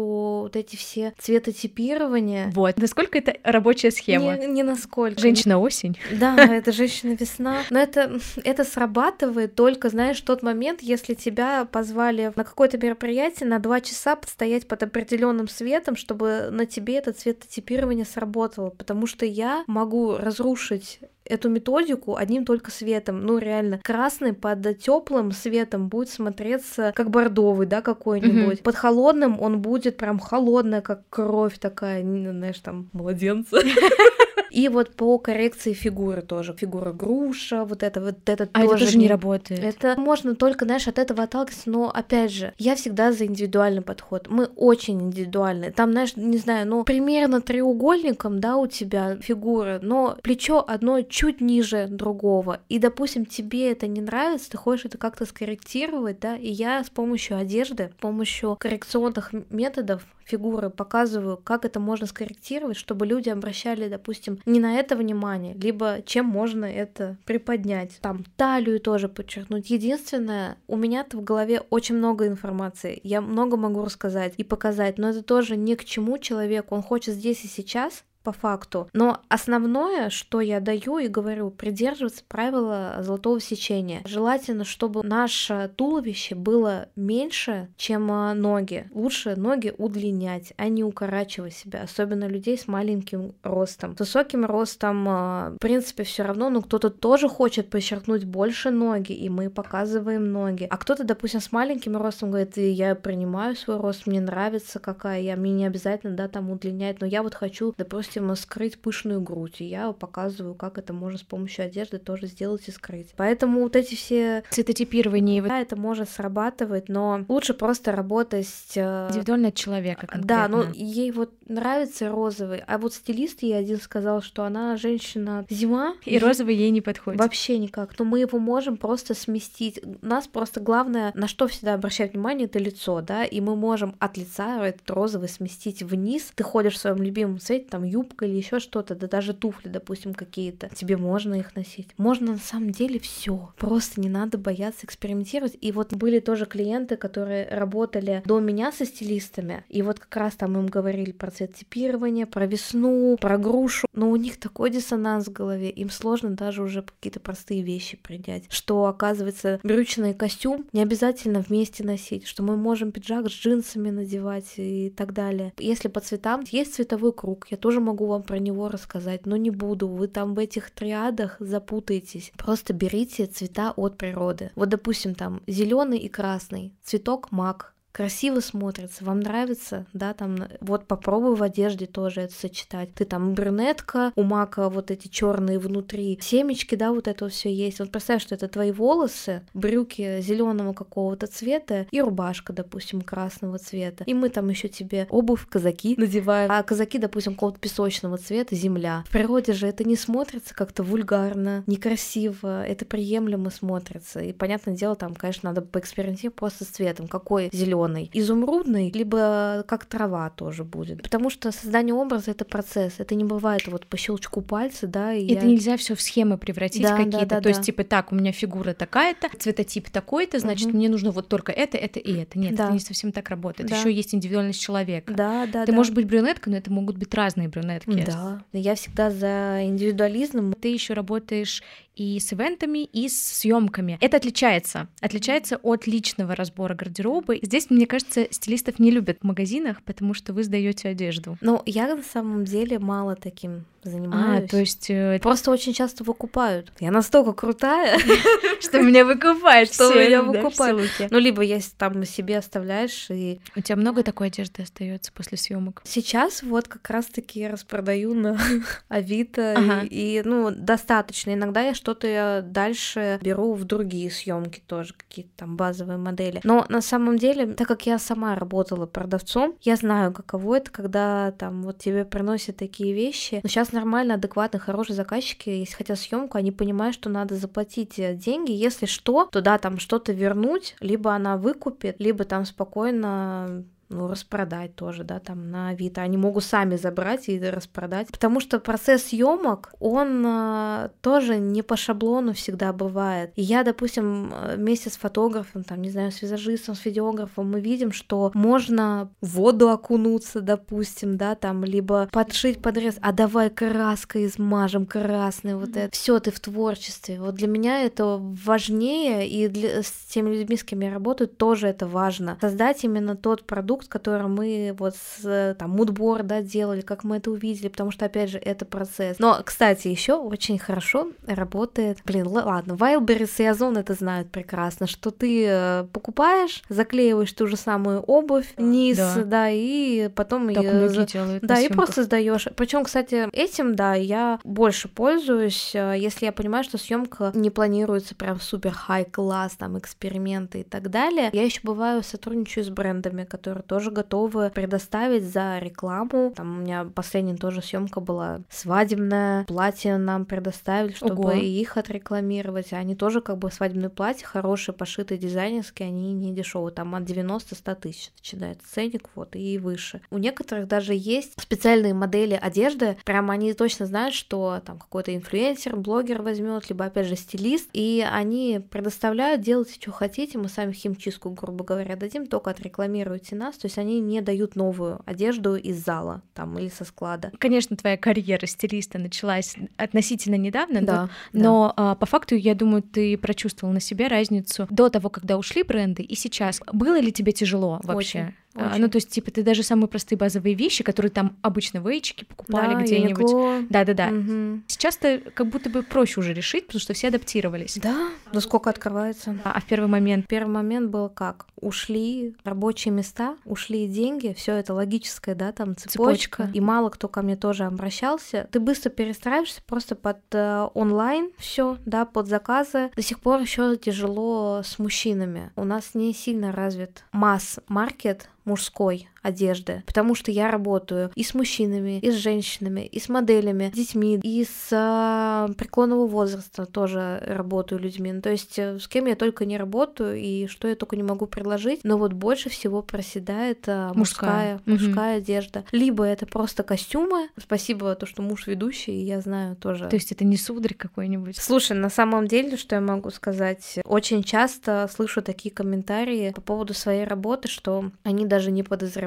вот 0.43 0.57
эти 0.57 0.77
все 0.77 1.15
цветотипирования. 1.19 2.51
Вот, 2.55 2.79
насколько 2.79 3.19
это 3.19 3.37
рабочая 3.43 3.91
схема? 3.91 4.37
Не, 4.37 4.47
не 4.47 4.63
насколько. 4.63 5.21
Женщина 5.21 5.59
осень. 5.59 5.99
Да, 6.11 6.37
это 6.55 6.73
женщина 6.73 7.17
весна. 7.19 7.63
Но 7.71 7.79
это, 7.79 8.21
это 8.45 8.65
срабатывает 8.65 9.55
только, 9.55 9.89
знаешь, 9.89 10.21
тот 10.21 10.43
момент, 10.43 10.83
если 10.83 11.15
тебя 11.15 11.65
позвали 11.65 12.33
на 12.37 12.45
какое-то 12.45 12.79
мероприятие 12.79 13.49
на 13.49 13.59
два 13.59 13.81
часа 13.81 14.17
постоять 14.17 14.67
под 14.67 14.83
определенным 14.83 15.49
светом, 15.49 15.97
чтобы 15.97 16.49
на 16.51 16.67
тебе 16.67 16.97
это 16.97 17.13
цветотипирование 17.13 18.05
сработало. 18.05 18.71
Потому 18.71 19.07
что 19.07 19.27
я 19.27 19.65
могу 19.67 20.17
разрушить 20.17 21.01
эту 21.33 21.49
методику 21.49 22.17
одним 22.17 22.45
только 22.45 22.71
светом. 22.71 23.25
Ну, 23.25 23.39
реально, 23.39 23.81
красный 23.83 24.33
под 24.35 24.79
теплым 24.79 25.33
светом 25.33 25.89
будет 25.89 26.11
смотреться 26.11 26.93
как 26.95 27.11
бордовый, 27.11 27.67
да, 27.67 27.81
какой-нибудь. 27.81 28.59
Mm-hmm. 28.59 28.63
Под 28.63 28.77
холодным 28.77 29.41
он 29.41 29.61
будет 29.61 29.97
прям 29.97 30.19
холодная, 30.19 30.83
как 30.83 31.03
кровь 31.09 31.59
такая, 31.59 32.03
знаешь, 32.03 32.59
там, 32.59 32.91
младенца. 32.93 33.59
И 34.53 34.69
вот 34.69 34.95
по 34.95 35.19
коррекции 35.19 35.73
фигуры 35.73 36.21
тоже. 36.21 36.55
Фигура 36.55 36.93
груша, 36.93 37.65
вот 37.65 37.83
это 37.83 38.01
вот 38.01 38.29
это 38.29 38.49
а 38.53 38.61
тоже. 38.61 38.75
это 38.75 38.85
тоже 38.85 38.99
не 38.99 39.09
работает. 39.09 39.61
Это 39.65 39.99
можно 39.99 40.35
только, 40.35 40.67
знаешь, 40.67 40.87
от 40.89 40.99
этого 40.99 41.23
отталкиваться, 41.23 41.71
но 41.71 41.91
опять 41.91 42.31
же, 42.31 42.53
я 42.59 42.77
всегда 42.77 43.13
за 43.13 43.25
индивидуальный 43.25 43.83
подход. 43.83 44.29
Мы 44.29 44.45
очень 44.57 45.01
индивидуальны. 45.01 45.73
Там, 45.73 45.93
знаешь, 45.93 46.17
не 46.17 46.37
знаю, 46.37 46.69
ну, 46.69 46.85
примерно 46.85 47.41
треугольником, 47.41 48.41
да, 48.41 48.57
у 48.57 48.67
тебя 48.67 49.17
фигура, 49.17 49.79
но 49.83 50.19
плечо 50.23 50.63
одно 50.67 51.01
чуть 51.01 51.41
ниже 51.41 51.87
другого. 51.89 52.61
И, 52.69 52.79
допустим, 52.79 53.25
тебе 53.25 53.73
это 53.73 53.87
не 53.87 54.03
нравится, 54.03 54.51
ты 54.51 54.59
хочешь 54.59 54.85
это 54.85 54.99
как-то 54.99 55.25
скорректировать, 55.25 56.21
да, 56.21 56.37
и 56.37 56.51
я 56.51 56.85
с 56.85 56.91
помощью 56.91 57.39
одежды, 57.39 57.91
с 57.97 58.01
помощью 58.01 58.57
коррекционных 58.61 59.33
методов 59.51 60.03
фигуры 60.25 60.71
показываю, 60.71 61.37
как 61.37 61.65
это 61.65 61.81
можно 61.81 62.07
скорректировать, 62.07 62.77
чтобы 62.77 63.07
люди 63.07 63.29
обращали, 63.29 63.89
допустим, 63.89 64.39
не 64.47 64.61
на 64.61 64.75
это 64.75 64.97
внимание, 64.97 65.55
либо 65.55 66.03
чем 66.05 66.27
можно 66.27 66.65
это 66.65 67.17
приподнять. 67.25 67.99
Там 68.01 68.25
талию 68.37 68.81
тоже 68.81 69.09
подчеркнуть. 69.09 69.71
Единственное, 69.71 70.57
у 70.67 70.77
меня-то 70.77 71.17
в 71.19 71.25
голове 71.25 71.61
очень 71.71 71.97
много 71.97 72.27
информации. 72.27 73.01
Я 73.03 73.21
много 73.21 73.57
могу 73.57 73.85
рассказать 73.85 74.35
и 74.37 74.45
показать, 74.45 74.99
но 74.99 75.11
это 75.11 75.23
тоже 75.23 75.57
ни 75.57 75.75
к 75.75 75.85
чему 75.85 76.19
человеку. 76.19 76.75
Он 76.75 76.83
хочет 76.83 77.15
здесь 77.15 77.45
и 77.45 77.49
сейчас 77.49 78.05
по 78.23 78.33
факту. 78.33 78.89
Но 78.93 79.21
основное, 79.29 80.11
что 80.11 80.41
я 80.41 80.61
даю 80.61 80.99
и 80.99 81.09
говорю, 81.09 81.51
придерживаться 81.51 82.23
правила 82.29 82.97
золотого 83.01 83.41
сечения. 83.41 84.03
Желательно, 84.05 84.65
чтобы 84.65 85.03
наше 85.03 85.71
туловище 85.77 86.35
было 86.35 86.89
меньше, 86.97 87.69
чем 87.77 88.11
а, 88.13 88.35
ноги. 88.35 88.87
Лучше 88.93 89.37
ноги 89.37 89.75
удлинять, 89.77 90.53
а 90.57 90.69
не 90.69 90.85
укорачивать 90.85 91.55
себя, 91.55 91.83
особенно 91.83 92.27
людей 92.27 92.59
с 92.59 92.69
маленьким 92.69 93.35
ростом. 93.43 93.97
С 93.97 94.01
высоким 94.01 94.45
ростом, 94.45 95.07
а, 95.09 95.51
в 95.57 95.59
принципе, 95.59 96.05
все 96.05 96.23
равно, 96.23 96.51
но 96.51 96.63
кто-то 96.63 96.91
тоже 96.91 97.29
хочет 97.29 97.71
подчеркнуть 97.71 98.25
больше 98.25 98.71
ноги, 98.71 99.13
и 99.13 99.29
мы 99.29 99.51
показываем 99.51 100.31
ноги. 100.33 100.67
А 100.71 100.77
кто-то, 100.77 101.05
допустим, 101.05 101.41
с 101.41 101.53
маленьким 101.53 101.97
ростом 101.97 102.31
говорит, 102.31 102.57
я 102.57 102.95
принимаю 102.95 103.57
свой 103.57 103.79
рост, 103.79 104.07
мне 104.07 104.21
нравится 104.21 104.79
какая 104.79 105.21
я, 105.21 105.37
мне 105.37 105.53
не 105.53 105.67
обязательно, 105.67 106.15
да, 106.15 106.29
там 106.29 106.51
удлинять, 106.51 107.01
но 107.01 107.07
я 107.07 107.23
вот 107.23 107.35
хочу, 107.35 107.75
допустим, 107.77 108.12
допустим, 108.21 108.37
скрыть 108.37 108.79
пышную 108.79 109.21
грудь, 109.21 109.61
и 109.61 109.65
я 109.65 109.93
показываю, 109.93 110.55
как 110.55 110.79
это 110.79 110.93
можно 110.93 111.19
с 111.19 111.23
помощью 111.23 111.65
одежды 111.65 111.99
тоже 111.99 112.27
сделать 112.27 112.69
и 112.69 112.71
скрыть. 112.71 113.09
Поэтому 113.17 113.61
вот 113.63 113.77
эти 113.77 113.95
все 113.95 114.43
цветотипирование, 114.51 115.43
да, 115.43 115.61
это 115.61 115.77
может 115.77 116.09
срабатывать, 116.09 116.89
но 116.89 117.25
лучше 117.29 117.55
просто 117.55 117.93
работать 117.93 118.47
э, 118.75 119.09
индивидуально 119.11 119.49
от 119.49 119.55
человека. 119.55 120.07
Конкретно. 120.07 120.27
Да, 120.27 120.49
ну 120.49 120.65
ей 120.75 121.11
вот 121.13 121.33
нравится 121.47 122.09
розовый, 122.09 122.63
а 122.67 122.79
вот 122.79 122.95
стилист 122.95 123.43
ей 123.43 123.57
один 123.57 123.81
сказал, 123.81 124.23
что 124.23 124.45
она 124.45 124.77
женщина 124.77 125.47
зима 125.49 125.95
и 126.05 126.19
розовый 126.19 126.57
ей 126.57 126.71
не 126.71 126.81
подходит. 126.81 127.21
Вообще 127.21 127.59
никак. 127.59 127.99
Но 127.99 128.05
мы 128.05 128.21
его 128.21 128.39
можем 128.39 128.77
просто 128.77 129.15
сместить. 129.15 129.81
Нас 130.03 130.27
просто 130.27 130.61
главное, 130.61 131.13
на 131.15 131.29
что 131.29 131.47
всегда 131.47 131.75
обращать 131.75 132.13
внимание, 132.13 132.47
это 132.47 132.59
лицо, 132.59 133.01
да, 133.01 133.25
и 133.25 133.41
мы 133.41 133.57
можем 133.57 133.95
от 133.99 134.17
лица 134.17 134.67
этот 134.67 134.91
розовый 134.91 135.29
сместить 135.29 135.83
вниз. 135.83 136.33
Ты 136.35 136.43
ходишь 136.43 136.75
в 136.75 136.79
своем 136.79 137.03
любимом 137.03 137.39
цвете, 137.39 137.67
там 137.69 137.85
юбка 137.85 138.02
или 138.23 138.37
еще 138.37 138.59
что-то, 138.59 138.95
да 138.95 139.07
даже 139.07 139.35
туфли, 139.35 139.69
допустим, 139.69 140.15
какие-то. 140.15 140.69
Тебе 140.75 140.97
можно 140.97 141.35
их 141.35 141.55
носить. 141.57 141.89
Можно 141.97 142.33
на 142.33 142.39
самом 142.39 142.71
деле 142.71 142.99
все. 142.99 143.53
Просто 143.59 144.01
не 144.01 144.09
надо 144.09 144.39
бояться 144.39 144.87
экспериментировать. 144.87 145.57
И 145.61 145.73
вот 145.73 145.95
были 145.95 146.21
тоже 146.21 146.47
клиенты, 146.47 146.97
которые 146.97 147.49
работали 147.49 148.23
до 148.25 148.41
меня 148.41 148.73
со 148.73 148.85
стилистами, 148.85 149.65
и 149.69 149.83
вот 149.83 149.99
как 149.99 150.17
раз 150.17 150.35
там 150.35 150.59
им 150.59 150.67
говорили 150.67 151.13
про 151.13 151.31
цвет 151.31 151.55
типирования, 151.55 152.27
про 152.27 152.47
весну, 152.47 153.17
про 153.21 153.39
грушу, 153.39 153.87
но 153.93 154.11
у 154.11 154.17
них 154.17 154.39
такой 154.39 154.71
диссонанс 154.71 155.27
в 155.27 155.33
голове, 155.33 155.71
им 155.71 155.91
сложно 155.91 156.31
даже 156.31 156.63
уже 156.63 156.83
какие-то 156.83 157.21
простые 157.21 157.63
вещи 157.63 157.97
принять, 157.97 158.45
что 158.49 158.87
оказывается 158.87 159.61
брючный 159.63 160.15
костюм 160.15 160.67
не 160.73 160.83
обязательно 160.83 161.41
вместе 161.41 161.85
носить, 161.85 162.27
что 162.27 162.43
мы 162.43 162.57
можем 162.57 162.93
пиджак 162.93 163.29
с 163.29 163.33
джинсами 163.33 163.91
надевать 163.91 164.55
и 164.57 164.91
так 164.91 165.13
далее. 165.13 165.53
Если 165.59 165.89
по 165.89 166.01
цветам 166.01 166.45
есть 166.51 166.75
цветовой 166.75 167.13
круг, 167.13 167.47
я 167.51 167.57
тоже 167.57 167.81
могу 167.81 167.92
вам 168.01 168.23
про 168.23 168.39
него 168.39 168.69
рассказать, 168.69 169.27
но 169.27 169.37
не 169.37 169.51
буду, 169.51 169.89
вы 169.89 170.09
там 170.09 170.35
в 170.35 170.39
этих 170.39 170.71
триадах 170.71 171.37
запутаетесь. 171.39 172.33
Просто 172.37 172.73
берите 172.73 173.27
цвета 173.27 173.73
от 173.77 173.99
природы. 173.99 174.51
Вот, 174.55 174.69
допустим, 174.69 175.15
там 175.15 175.43
зеленый 175.47 175.99
и 175.99 176.09
красный, 176.09 176.75
цветок 176.83 177.33
мак, 177.33 177.75
красиво 177.93 178.41
смотрится, 178.41 179.05
вам 179.05 179.21
нравится, 179.21 179.87
да, 179.93 180.15
там, 180.15 180.37
вот 180.61 180.87
попробуй 180.87 181.37
в 181.37 181.43
одежде 181.43 181.87
тоже 181.87 182.23
это 182.23 182.35
сочетать. 182.35 182.95
Ты 182.95 183.05
там 183.05 183.35
брюнетка, 183.35 184.13
у 184.17 184.23
мака 184.23 184.69
вот 184.69 184.91
эти 184.91 185.09
черные 185.09 185.59
внутри, 185.59 186.19
семечки, 186.21 186.75
да, 186.75 186.93
вот 186.93 187.07
это 187.07 187.29
все 187.29 187.53
есть. 187.53 187.79
Вот 187.79 187.91
представь, 187.91 188.23
что 188.23 188.35
это 188.35 188.49
твои 188.49 188.73
волосы, 188.73 189.43
брюки 189.55 190.21
зеленого 190.21 190.73
какого-то 190.73 191.27
цвета 191.27 191.87
и 191.91 192.01
рубашка, 192.01 192.53
допустим, 192.53 193.03
красного 193.03 193.59
цвета. 193.59 194.05
И 194.05 194.15
мы 194.15 194.31
там 194.31 194.49
еще 194.49 194.69
тебе 194.69 195.07
обувь, 195.11 195.47
казаки 195.47 195.95
надеваем, 195.99 196.51
а 196.51 196.63
казаки, 196.63 196.99
допустим, 196.99 197.35
какого-то 197.35 197.59
песочного 197.59 198.17
цвета, 198.17 198.57
земля. 198.57 199.05
В 199.07 199.13
природе 199.13 199.53
же 199.53 199.67
это 199.67 199.85
не 199.85 199.97
смотрится 199.97 200.55
как-то 200.55 200.83
вульгарно, 200.83 201.63
некрасиво, 201.67 202.65
это 202.65 202.87
приемлемо 202.87 203.51
смотрится. 203.51 204.21
И, 204.21 204.33
понятное 204.33 204.75
дело, 204.75 204.97
там, 204.97 205.15
конечно, 205.15 205.51
надо 205.51 205.61
поэкспериментировать 205.63 206.37
просто 206.37 206.65
с 206.65 206.69
цветом, 206.69 207.07
какой 207.07 207.51
зеленый 207.53 207.82
зеленый, 207.83 208.11
изумрудный, 208.13 208.91
либо 208.91 209.65
как 209.67 209.85
трава 209.87 210.31
тоже 210.31 210.65
будет. 210.65 211.03
Потому 211.03 211.31
что 211.31 211.53
создание 211.53 211.95
образа 211.95 212.31
это 212.31 212.45
процесс. 212.45 212.95
Это 212.99 213.15
не 213.15 213.25
бывает 213.25 213.67
вот 213.67 213.87
по 213.87 213.97
щелчку 213.97 214.41
пальца, 214.41 214.87
да. 214.87 215.13
И 215.13 215.27
это 215.27 215.45
я... 215.45 215.53
нельзя 215.53 215.77
все 215.77 215.95
в 215.95 216.01
схемы 216.01 216.39
превратить 216.39 216.83
да, 216.83 216.97
какие-то. 216.97 217.19
Да, 217.21 217.27
да, 217.27 217.37
То 217.37 217.43
да. 217.45 217.49
есть, 217.51 217.63
типа, 217.63 217.85
так, 217.85 218.13
у 218.13 218.15
меня 218.15 218.33
фигура 218.33 218.75
такая-то, 218.75 219.29
цветотип 219.39 219.91
такой-то, 219.91 220.39
значит, 220.39 220.69
угу. 220.69 220.77
мне 220.77 220.89
нужно 220.89 221.11
вот 221.11 221.29
только 221.29 221.53
это, 221.53 221.77
это 221.77 221.99
и 221.99 222.13
это. 222.15 222.39
Нет, 222.39 222.55
да. 222.55 222.65
это 222.65 222.73
не 222.73 222.81
совсем 222.81 223.13
так 223.13 223.29
работает. 223.31 223.69
Да. 223.69 223.77
Еще 223.77 223.93
есть 223.93 224.15
индивидуальность 224.15 224.61
человека. 224.61 225.13
Да, 225.15 225.47
да. 225.47 225.65
Ты 225.65 225.73
да. 225.73 225.77
можешь 225.77 225.93
быть 225.93 226.07
брюнеткой, 226.07 226.53
но 226.53 226.59
это 226.59 226.73
могут 226.73 226.97
быть 226.97 227.13
разные 227.15 227.49
брюнетки. 227.49 228.05
Да. 228.07 228.43
Я 228.53 228.75
всегда 228.75 229.11
за 229.11 229.61
индивидуализм. 229.65 230.55
Ты 230.55 230.69
еще 230.69 230.95
работаешь 230.95 231.63
и 231.95 232.19
с 232.19 232.33
ивентами, 232.33 232.85
и 232.85 233.09
с 233.09 233.39
съемками. 233.41 233.99
Это 234.01 234.17
отличается. 234.17 234.89
Отличается 235.01 235.59
от 235.63 235.87
личного 235.87 236.35
разбора 236.35 236.75
гардероба. 236.75 237.37
Здесь, 237.43 237.71
мне 237.71 237.87
кажется, 237.87 238.27
стилистов 238.31 238.79
не 238.79 238.91
любят 238.91 239.19
в 239.21 239.25
магазинах, 239.25 239.83
потому 239.83 240.15
что 240.15 240.33
вы 240.33 240.45
сдаете 240.45 240.89
одежду. 240.89 241.37
Ну, 241.41 241.63
я 241.67 241.95
на 241.95 242.03
самом 242.03 242.45
деле 242.45 242.79
мало 242.79 243.17
таким 243.17 243.65
занимаюсь. 243.83 244.45
А, 244.45 244.49
то 244.49 244.59
есть... 244.59 244.91
Э, 244.91 245.19
Просто 245.21 245.51
очень 245.51 245.73
часто 245.73 246.05
выкупают. 246.05 246.73
Я 246.81 246.91
настолько 246.91 247.33
крутая, 247.33 247.99
что 248.61 248.81
меня 248.81 249.05
выкупают. 249.05 249.73
Что 249.73 249.93
меня 249.95 250.23
выкупают. 250.23 250.91
Ну, 251.11 251.19
либо 251.19 251.43
если 251.43 251.75
там 251.77 252.05
себе 252.05 252.39
оставляешь 252.39 253.07
и... 253.11 253.41
У 253.57 253.61
тебя 253.61 253.77
много 253.77 254.03
такой 254.03 254.29
одежды 254.29 254.63
остается 254.63 255.13
после 255.13 255.39
съемок? 255.39 255.83
Сейчас 255.85 256.43
вот 256.43 256.69
как 256.69 256.89
раз-таки 256.91 257.47
распродаю 257.47 258.15
на 258.15 258.39
Авито. 258.89 259.83
И, 259.91 260.23
ну, 260.25 260.51
достаточно. 260.51 261.35
Иногда 261.35 261.63
я 261.63 261.75
что-то 261.75 262.45
дальше 262.45 263.19
беру 263.23 263.55
в 263.55 263.65
другие 263.65 264.11
съемки 264.11 264.63
тоже, 264.67 264.95
какие-то 264.95 265.31
там 265.37 265.57
базовые 265.57 265.99
модели. 265.99 266.41
Но 266.45 266.67
на 266.69 266.81
самом 266.81 267.19
деле, 267.19 267.47
так 267.47 267.69
как 267.69 267.87
я 267.87 267.99
сама 267.99 268.35
работала 268.35 268.87
продавцом, 268.87 269.57
я 269.63 269.77
знаю, 269.77 270.13
каково 270.13 270.57
это, 270.57 270.71
когда 270.71 271.33
там 271.33 271.63
вот 271.63 271.79
тебе 271.79 272.05
приносят 272.05 272.57
такие 272.57 272.93
вещи. 272.93 273.41
Но 273.43 273.49
сейчас 273.49 273.72
нормально, 273.73 274.15
адекватно, 274.15 274.59
хорошие 274.59 274.97
заказчики, 274.97 275.51
если 275.51 275.75
хотят 275.75 275.99
съемку, 275.99 276.39
они 276.39 276.53
понимают, 276.53 276.95
что 276.95 277.09
надо 277.09 277.37
заплатить 277.37 277.99
э, 277.99 278.15
деньги. 278.15 278.53
Если 278.53 278.87
что, 278.87 279.27
то 279.27 279.41
да, 279.41 279.59
там 279.59 279.79
что-то 279.79 280.13
вернуть, 280.13 280.77
либо 280.81 281.13
она 281.13 281.37
выкупит, 281.37 281.97
либо 281.99 282.25
там 282.25 282.45
спокойно 282.45 283.65
ну, 283.93 284.09
распродать 284.09 284.75
тоже, 284.75 285.05
да, 285.05 285.19
там 285.19 285.51
на 285.51 285.69
Авито. 285.69 286.03
Они 286.03 286.17
могут 286.17 286.45
сами 286.45 286.77
забрать 286.77 287.29
и 287.29 287.39
распродать. 287.39 288.09
Потому 288.09 288.41
что 288.41 288.59
процесс 288.59 289.05
съемок, 289.05 289.75
он 289.81 290.25
а, 290.27 290.91
тоже 291.01 291.39
не 291.39 291.63
по 291.63 291.77
шаблону 291.77 292.33
всегда 292.33 292.73
бывает. 292.73 293.33
И 293.37 293.43
я, 293.43 293.63
допустим, 293.63 294.33
вместе 294.57 294.91
с 294.91 294.97
фотографом, 294.97 295.65
там, 295.65 295.83
не 295.83 295.91
знаю, 295.91 296.13
с 296.13 296.23
визажистом, 296.23 296.75
с 296.75 296.85
видеографом, 296.85 297.51
мы 297.51 297.61
видим, 297.61 297.93
что 297.93 298.31
можно 298.35 299.11
в 299.21 299.37
воду 299.37 299.71
окунуться, 299.71 300.41
допустим, 300.41 301.17
да, 301.17 301.35
там, 301.35 301.65
либо 301.65 302.09
подшить 302.13 302.63
подрез, 302.63 302.97
а 303.01 303.13
давай 303.13 303.51
краской 303.51 304.27
измажем, 304.27 304.87
красный, 304.87 305.55
вот 305.55 305.77
это. 305.77 305.91
Все, 305.93 306.19
ты 306.21 306.31
в 306.31 306.41
творчестве. 306.41 307.21
Вот 307.21 307.35
для 307.35 307.49
меня 307.49 307.83
это 307.83 308.19
важнее, 308.21 309.29
и 309.29 309.49
для, 309.49 309.83
с 309.83 309.91
теми 310.09 310.35
людьми, 310.35 310.57
с 310.57 310.65
кем 310.65 310.81
я 310.81 310.93
работаю, 310.93 311.29
тоже 311.29 311.69
это 311.69 311.87
важно. 311.87 312.39
Создать 312.41 312.85
именно 312.85 313.17
тот 313.17 313.47
продукт, 313.47 313.82
продукт, 313.83 313.89
который 313.89 314.27
мы 314.27 314.75
вот 314.79 314.95
с 314.97 315.57
там 315.59 315.71
мудбор, 315.71 316.23
да, 316.23 316.43
делали, 316.43 316.81
как 316.81 317.05
мы 317.05 317.17
это 317.17 317.31
увидели, 317.31 317.69
потому 317.69 317.91
что, 317.91 318.05
опять 318.07 318.31
же, 318.31 318.39
это 318.39 318.65
процесс. 318.65 319.19
Но, 319.19 319.41
кстати, 319.45 319.89
еще 319.89 320.15
очень 320.15 320.59
хорошо 320.59 321.09
работает, 321.27 321.99
блин, 322.05 322.27
ладно, 322.29 322.73
Wildberries 322.73 323.33
и 323.39 323.45
Озон 323.45 323.77
это 323.77 323.95
знают 323.95 324.31
прекрасно, 324.31 324.87
что 324.87 325.11
ты 325.11 325.47
э, 325.47 325.85
покупаешь, 325.93 326.63
заклеиваешь 326.69 327.33
ту 327.33 327.47
же 327.47 327.57
самую 327.57 328.01
обувь, 328.01 328.55
низ, 328.57 328.99
да, 328.99 329.25
да 329.25 329.51
и 329.51 330.09
потом 330.09 330.53
так 330.53 330.65
ее... 330.65 331.07
делают 331.07 331.43
Да, 331.43 331.61
и 331.61 331.69
просто 331.69 332.03
сдаешь. 332.05 332.49
Причем, 332.57 332.85
кстати, 332.85 333.29
этим, 333.33 333.75
да, 333.75 333.95
я 333.95 334.39
больше 334.45 334.89
пользуюсь, 334.89 335.73
э, 335.75 335.95
если 335.99 336.27
я 336.27 336.33
понимаю, 336.33 336.65
что 336.65 336.79
съемка 336.79 337.33
не 337.35 337.51
планируется 337.51 338.15
прям 338.15 338.41
супер 338.41 338.73
хай 338.73 339.05
класс, 339.05 339.53
там 339.59 339.79
эксперименты 339.79 340.61
и 340.61 340.65
так 340.65 340.91
далее. 340.91 341.31
Я 341.33 341.45
еще 341.45 341.61
бываю 341.63 342.03
сотрудничаю 342.03 342.65
с 342.65 342.69
брендами, 342.69 343.25
которые 343.25 343.63
тоже 343.73 343.91
готовы 343.91 344.51
предоставить 344.51 345.25
за 345.25 345.59
рекламу. 345.59 346.35
Там 346.37 346.59
у 346.59 346.61
меня 346.61 346.85
последняя 346.85 347.37
тоже 347.37 347.63
съемка 347.63 348.01
была 348.01 348.43
свадебная, 348.51 349.47
платье 349.47 349.97
нам 349.97 350.27
предоставили, 350.27 350.93
чтобы 350.93 351.23
Ого. 351.23 351.33
их 351.33 351.79
отрекламировать. 351.79 352.75
Они 352.75 352.95
тоже 352.95 353.23
как 353.23 353.39
бы 353.39 353.51
свадебные 353.51 353.89
платья 353.89 354.27
хорошие, 354.27 354.75
пошитые 354.75 355.17
дизайнерские, 355.17 355.89
они 355.89 356.13
не 356.13 356.35
дешевые, 356.35 356.75
там 356.75 356.95
от 356.95 357.05
90-100 357.05 357.75
тысяч 357.77 358.11
начинается 358.19 358.67
ценник, 358.71 359.09
вот, 359.15 359.37
и 359.37 359.57
выше. 359.57 360.03
У 360.11 360.19
некоторых 360.19 360.69
даже 360.69 360.93
есть 360.95 361.41
специальные 361.41 361.95
модели 361.95 362.39
одежды, 362.39 362.99
прям 363.07 363.31
они 363.31 363.55
точно 363.55 363.87
знают, 363.87 364.15
что 364.15 364.61
там 364.67 364.77
какой-то 364.77 365.17
инфлюенсер, 365.17 365.77
блогер 365.77 366.21
возьмет, 366.21 366.69
либо 366.69 366.85
опять 366.85 367.07
же 367.07 367.17
стилист, 367.17 367.71
и 367.73 368.07
они 368.07 368.61
предоставляют, 368.71 369.41
делайте, 369.41 369.81
что 369.81 369.93
хотите, 369.93 370.37
мы 370.37 370.51
сами 370.51 370.73
химчистку, 370.73 371.31
грубо 371.31 371.65
говоря, 371.65 371.97
дадим, 371.97 372.27
только 372.27 372.51
отрекламируйте 372.51 373.35
нас, 373.35 373.62
то 373.63 373.67
есть 373.67 373.79
они 373.79 374.01
не 374.01 374.21
дают 374.23 374.57
новую 374.57 375.01
одежду 375.07 375.55
из 375.55 375.85
зала 375.85 376.21
там 376.35 376.59
или 376.59 376.69
со 376.69 376.85
склада. 376.85 377.31
Конечно, 377.39 377.77
твоя 377.77 377.97
карьера 377.97 378.45
стилиста 378.47 378.99
началась 378.99 379.55
относительно 379.77 380.35
недавно, 380.35 380.83
да, 380.83 380.93
но, 380.93 381.07
да. 381.07 381.09
но 381.33 381.75
а, 381.77 381.95
по 381.95 382.07
факту, 382.07 382.35
я 382.35 382.57
думаю, 382.57 382.83
ты 382.83 383.17
прочувствовал 383.17 383.73
на 383.73 383.79
себе 383.79 384.09
разницу 384.09 384.67
до 384.69 384.89
того, 384.89 385.11
когда 385.11 385.39
ушли 385.39 385.63
бренды, 385.63 386.03
и 386.03 386.17
сейчас. 386.17 386.61
Было 386.73 386.99
ли 386.99 387.13
тебе 387.13 387.31
тяжело 387.31 387.79
вообще? 387.85 388.19
Очень 388.19 388.35
А, 388.55 388.77
ну, 388.79 388.89
то 388.89 388.97
есть, 388.97 389.09
типа, 389.11 389.31
ты 389.31 389.43
даже 389.43 389.63
самые 389.63 389.89
простые 389.89 390.19
базовые 390.19 390.55
вещи, 390.55 390.85
которые 390.85 391.11
там 391.11 391.37
обычно 391.43 391.81
в 391.81 391.87
эйчике 391.89 392.27
покупали 392.27 392.75
Да, 392.75 392.83
где-нибудь. 392.83 393.69
Да-да-да. 393.71 394.09
Мгм. 394.09 394.65
Сейчас-то 394.67 395.21
как 395.35 395.49
будто 395.49 395.71
бы 395.71 395.83
проще 395.83 396.21
уже 396.21 396.35
решить, 396.35 396.67
потому 396.67 396.81
что 396.81 396.93
все 396.93 397.09
адаптировались. 397.09 397.79
Да, 397.83 398.11
ну 398.33 398.41
сколько 398.41 398.71
открывается. 398.71 399.39
А 399.45 399.61
в 399.61 399.65
первый 399.65 399.89
момент 399.89 400.27
Первый 400.29 400.53
момент 400.53 400.91
был 400.91 401.09
как? 401.09 401.47
Ушли 401.61 402.35
рабочие 402.45 402.93
места, 402.93 403.37
ушли 403.45 403.87
деньги, 403.87 404.35
все 404.37 404.55
это 404.55 404.75
логическая, 404.75 405.35
да, 405.35 405.53
там 405.53 405.77
цепочка. 405.77 405.93
Цепочка. 405.93 406.51
И 406.53 406.61
мало 406.61 406.91
кто 406.91 407.09
ко 407.09 407.23
мне 407.23 407.37
тоже 407.37 407.65
обращался. 407.65 408.49
Ты 408.51 408.61
быстро 408.61 408.91
перестраиваешься 408.91 409.63
просто 409.67 409.95
под 409.95 410.19
э, 410.33 410.69
онлайн 410.75 411.31
все, 411.39 411.79
да, 411.87 412.05
под 412.05 412.29
заказы. 412.29 412.91
До 412.97 413.03
сих 413.03 413.21
пор 413.21 413.41
еще 413.41 413.77
тяжело 413.77 414.63
с 414.65 414.79
мужчинами. 414.79 415.53
У 415.57 415.65
нас 415.65 415.95
не 415.95 416.13
сильно 416.13 416.53
развит 416.53 417.05
масс-маркет 417.13 418.29
мужской 418.45 419.09
одежды, 419.23 419.83
потому 419.87 420.15
что 420.15 420.31
я 420.31 420.51
работаю 420.51 421.11
и 421.15 421.23
с 421.23 421.35
мужчинами, 421.35 421.99
и 421.99 422.11
с 422.11 422.15
женщинами, 422.15 422.81
и 422.81 422.99
с 422.99 423.09
моделями, 423.09 423.71
с 423.73 423.77
детьми, 423.77 424.21
и 424.23 424.45
с 424.45 424.69
а, 424.73 425.49
преклонного 425.57 426.07
возраста 426.07 426.67
тоже 426.67 427.23
работаю 427.27 427.81
людьми. 427.81 428.13
Ну, 428.13 428.21
то 428.21 428.31
есть 428.31 428.59
э, 428.59 428.79
с 428.79 428.89
кем 428.89 429.07
я 429.07 429.17
только 429.17 429.45
не 429.45 429.57
работаю 429.57 430.19
и 430.19 430.47
что 430.47 430.69
я 430.69 430.75
только 430.75 430.97
не 430.97 431.03
могу 431.03 431.27
предложить, 431.27 431.81
но 431.85 431.99
вот 431.99 432.13
больше 432.13 432.49
всего 432.51 432.83
проседает 432.83 433.65
а, 433.69 433.93
Мужская. 433.95 434.61
мужская, 434.67 434.89
мужская 434.93 435.19
одежда. 435.19 435.65
Либо 435.73 436.05
это 436.05 436.27
просто 436.27 436.63
костюмы. 436.63 437.29
Спасибо 437.39 437.95
то, 437.95 438.07
что 438.07 438.23
муж 438.23 438.47
ведущий, 438.47 438.93
и 438.93 439.05
я 439.05 439.21
знаю 439.21 439.57
тоже. 439.57 439.89
То 439.89 439.97
есть 439.97 440.13
это 440.13 440.25
не 440.25 440.37
сударь 440.37 440.75
какой-нибудь. 440.75 441.37
Слушай, 441.37 441.77
на 441.77 441.91
самом 441.91 442.27
деле, 442.27 442.57
что 442.57 442.75
я 442.75 442.81
могу 442.81 443.11
сказать, 443.11 443.79
очень 443.85 444.23
часто 444.23 444.89
слышу 444.93 445.23
такие 445.23 445.55
комментарии 445.55 446.33
по 446.35 446.41
поводу 446.41 446.75
своей 446.75 447.05
работы, 447.05 447.49
что 447.49 447.91
они 448.03 448.27
даже 448.27 448.51
не 448.51 448.63